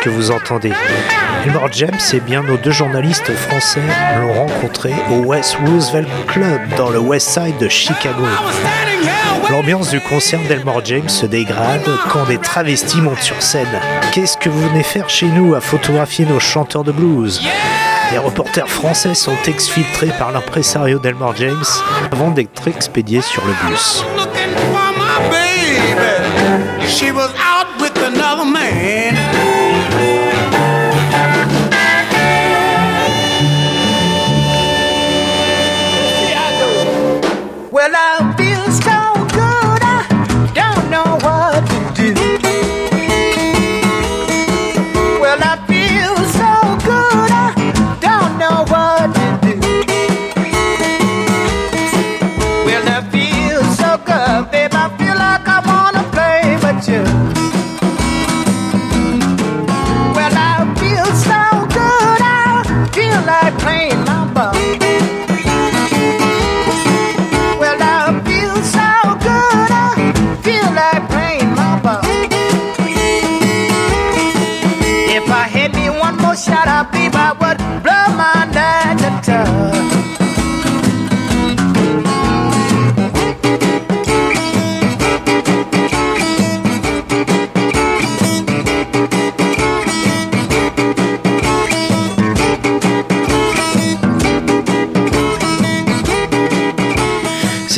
que 0.00 0.08
vous 0.08 0.30
entendez. 0.30 0.72
Elmore 1.44 1.72
James, 1.72 1.98
eh 2.12 2.20
bien, 2.20 2.44
nos 2.44 2.56
deux 2.56 2.70
journalistes 2.70 3.32
français 3.32 3.82
l'ont 4.20 4.32
rencontré 4.32 4.92
au 5.10 5.24
West 5.24 5.56
Roosevelt 5.66 6.08
Club 6.28 6.60
dans 6.76 6.90
le 6.90 7.00
West 7.00 7.30
Side 7.30 7.58
de 7.58 7.68
Chicago. 7.68 8.22
L'ambiance 9.50 9.90
du 9.90 10.00
concert 10.00 10.40
d'Elmore 10.46 10.84
James 10.84 11.08
se 11.08 11.26
dégrade 11.26 11.88
quand 12.10 12.26
des 12.26 12.38
travestis 12.38 13.00
montent 13.00 13.22
sur 13.22 13.42
scène. 13.42 13.66
Qu'est-ce 14.12 14.36
que 14.36 14.50
vous 14.50 14.68
venez 14.68 14.84
faire 14.84 15.08
chez 15.10 15.26
nous 15.26 15.56
à 15.56 15.60
photographier 15.60 16.26
nos 16.26 16.38
chanteurs 16.38 16.84
de 16.84 16.92
blues? 16.92 17.40
Les 18.10 18.18
reporters 18.18 18.68
français 18.68 19.14
sont 19.14 19.36
exfiltrés 19.46 20.12
par 20.18 20.32
l'impresario 20.32 20.98
d'Elmore 20.98 21.36
James 21.36 21.64
avant 22.10 22.30
d'être 22.30 22.66
expédiés 22.68 23.20
sur 23.20 23.44
le 23.44 23.52
bus. 23.68 24.04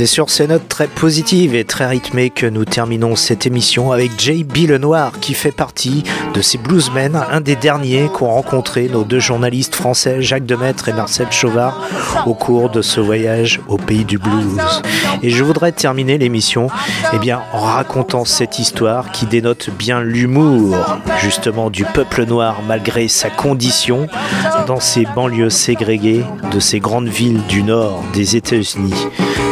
C'est 0.00 0.06
sur 0.06 0.30
ces 0.30 0.46
notes 0.46 0.66
très 0.66 0.86
positives 0.86 1.54
et 1.54 1.64
très 1.64 1.84
rythmées 1.86 2.30
que 2.30 2.46
nous 2.46 2.64
terminons 2.64 3.16
cette 3.16 3.44
émission 3.44 3.92
avec 3.92 4.18
J.B. 4.18 4.68
Lenoir 4.68 5.12
qui 5.20 5.34
fait 5.34 5.52
partie 5.52 6.04
de 6.32 6.40
ces 6.40 6.56
bluesmen, 6.56 7.20
un 7.30 7.42
des 7.42 7.54
derniers 7.54 8.08
qu'ont 8.08 8.30
rencontré 8.30 8.88
nos 8.88 9.04
deux 9.04 9.20
journalistes 9.20 9.74
français 9.74 10.22
Jacques 10.22 10.46
Demaître 10.46 10.88
et 10.88 10.94
Marcel 10.94 11.30
Chauvard 11.30 11.86
au 12.24 12.32
cours 12.32 12.70
de 12.70 12.80
ce 12.80 12.98
voyage 12.98 13.60
au 13.68 13.76
pays 13.76 14.06
du 14.06 14.16
blues. 14.16 14.58
Et 15.22 15.28
je 15.28 15.44
voudrais 15.44 15.72
terminer 15.72 16.16
l'émission 16.16 16.68
eh 17.12 17.34
en 17.34 17.60
racontant 17.60 18.24
cette 18.24 18.58
histoire 18.58 19.12
qui 19.12 19.26
dénote 19.26 19.68
bien 19.68 20.00
l'humour 20.00 20.78
justement 21.20 21.68
du 21.68 21.84
peuple 21.84 22.24
noir 22.24 22.62
malgré 22.66 23.06
sa 23.06 23.28
condition 23.28 24.06
dans 24.66 24.80
ces 24.80 25.04
banlieues 25.14 25.50
ségrégées 25.50 26.24
de 26.50 26.58
ces 26.58 26.80
grandes 26.80 27.08
villes 27.08 27.42
du 27.48 27.62
nord 27.62 28.02
des 28.14 28.36
États-Unis. 28.36 28.94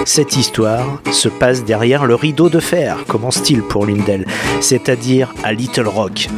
Cette 0.08 0.38
histoire 0.38 1.02
se 1.12 1.28
passe 1.28 1.64
derrière 1.64 2.06
le 2.06 2.14
rideau 2.14 2.48
de 2.48 2.60
fer, 2.60 3.04
commence-t-il 3.06 3.62
pour 3.62 3.84
l'une 3.84 4.02
d'elles, 4.04 4.24
c'est-à-dire 4.62 5.34
à 5.44 5.52
Little 5.52 5.86
Rock. 5.86 6.30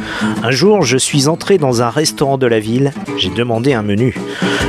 Un 0.43 0.51
jour, 0.51 0.81
je 0.81 0.97
suis 0.97 1.29
entré 1.29 1.57
dans 1.57 1.81
un 1.81 1.89
restaurant 1.89 2.37
de 2.37 2.47
la 2.47 2.59
ville, 2.59 2.91
j'ai 3.17 3.29
demandé 3.29 3.71
un 3.71 3.81
menu. 3.81 4.13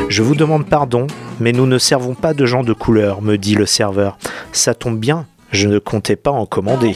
Je 0.09 0.23
vous 0.23 0.37
demande 0.37 0.67
pardon, 0.67 1.09
mais 1.41 1.51
nous 1.51 1.67
ne 1.67 1.79
servons 1.79 2.15
pas 2.15 2.33
de 2.33 2.47
gens 2.47 2.63
de 2.63 2.73
couleur, 2.73 3.23
me 3.23 3.39
dit 3.39 3.57
le 3.57 3.67
serveur. 3.67 4.19
Ça 4.53 4.73
tombe 4.73 5.01
bien, 5.01 5.27
je 5.51 5.67
ne 5.67 5.81
comptais 5.81 6.15
pas 6.15 6.31
en 6.31 6.47
commander. 6.47 6.95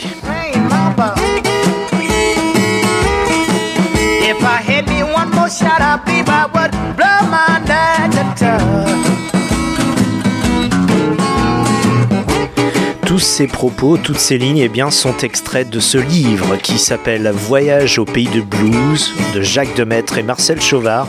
Tous 13.17 13.21
ces 13.21 13.47
propos, 13.47 13.97
toutes 13.97 14.19
ces 14.19 14.37
lignes 14.37 14.59
eh 14.59 14.69
bien, 14.69 14.91
sont 14.91 15.17
extraits 15.17 15.71
de 15.71 15.81
ce 15.81 15.97
livre 15.97 16.57
qui 16.57 16.79
s'appelle 16.79 17.33
Voyage 17.35 17.99
au 17.99 18.05
pays 18.05 18.29
de 18.29 18.43
blues 18.43 19.11
de 19.35 19.41
Jacques 19.41 19.75
Demaître 19.75 20.19
et 20.19 20.23
Marcel 20.23 20.61
Chauvard, 20.61 21.09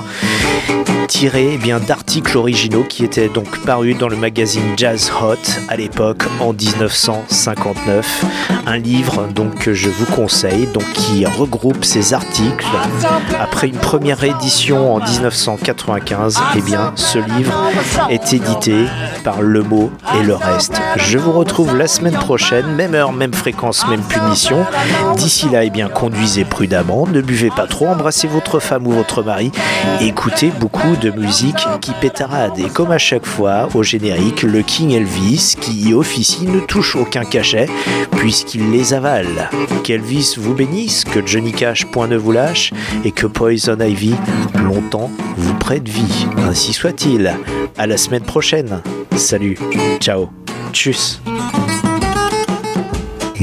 tiré 1.07 1.57
eh 1.61 1.79
d'articles 1.85 2.37
originaux 2.37 2.83
qui 2.83 3.03
étaient 3.03 3.29
donc 3.29 3.59
parus 3.65 3.97
dans 3.97 4.07
le 4.07 4.15
magazine 4.15 4.73
Jazz 4.77 5.11
Hot 5.21 5.35
à 5.67 5.75
l'époque 5.75 6.23
en 6.39 6.53
1959. 6.53 8.25
Un 8.65 8.77
livre 8.77 9.27
donc 9.33 9.57
que 9.59 9.73
je 9.73 9.89
vous 9.89 10.05
conseille, 10.05 10.67
donc 10.67 10.83
qui 10.93 11.25
regroupe 11.25 11.83
ces 11.83 12.13
articles. 12.13 12.67
Après 13.39 13.67
une 13.67 13.77
première 13.77 14.23
édition 14.23 14.95
en 14.95 14.99
1995, 14.99 16.39
eh 16.55 16.61
bien, 16.61 16.91
ce 16.95 17.19
livre 17.19 17.53
est 18.09 18.33
édité 18.33 18.85
par 19.23 19.41
Le 19.41 19.63
Mot 19.63 19.91
et 20.19 20.23
le 20.23 20.35
reste. 20.35 20.79
Je 20.97 21.17
vous 21.17 21.31
retrouve 21.31 21.75
la 21.77 21.87
semaine 21.97 22.13
prochaine, 22.13 22.75
même 22.75 22.93
heure, 22.93 23.11
même 23.11 23.33
fréquence, 23.33 23.87
même 23.87 24.03
punition. 24.03 24.63
D'ici 25.15 25.49
là, 25.49 25.63
eh 25.63 25.71
bien, 25.71 25.89
conduisez 25.89 26.45
prudemment, 26.45 27.07
ne 27.07 27.21
buvez 27.21 27.49
pas 27.49 27.65
trop, 27.65 27.87
embrassez 27.87 28.27
votre 28.27 28.59
femme 28.59 28.85
ou 28.85 28.91
votre 28.91 29.23
mari, 29.23 29.51
écoutez 29.99 30.51
beaucoup 30.59 30.95
de 31.01 31.09
musique 31.09 31.65
qui 31.81 31.91
pétarade. 31.93 32.59
Et 32.59 32.69
comme 32.69 32.91
à 32.91 32.99
chaque 32.99 33.25
fois, 33.25 33.67
au 33.73 33.81
générique, 33.81 34.43
le 34.43 34.61
King 34.61 34.91
Elvis, 34.91 35.55
qui 35.59 35.89
y 35.89 35.93
officie, 35.95 36.45
ne 36.45 36.59
touche 36.59 36.95
aucun 36.95 37.23
cachet, 37.23 37.67
puisqu'il 38.11 38.69
les 38.69 38.93
avale. 38.93 39.49
Qu'Elvis 39.83 40.35
vous 40.37 40.53
bénisse, 40.53 41.03
que 41.03 41.25
Johnny 41.25 41.51
Cash 41.51 41.85
point 41.87 42.07
ne 42.07 42.17
vous 42.17 42.31
lâche, 42.31 42.73
et 43.05 43.11
que 43.11 43.25
Poison 43.25 43.79
Ivy, 43.79 44.13
longtemps, 44.63 45.09
vous 45.35 45.53
prête 45.55 45.89
vie. 45.89 46.27
Ainsi 46.47 46.73
soit-il. 46.73 47.33
À 47.75 47.87
la 47.87 47.97
semaine 47.97 48.23
prochaine. 48.23 48.81
Salut. 49.15 49.57
Ciao. 49.99 50.29
Tchuss. 50.73 51.19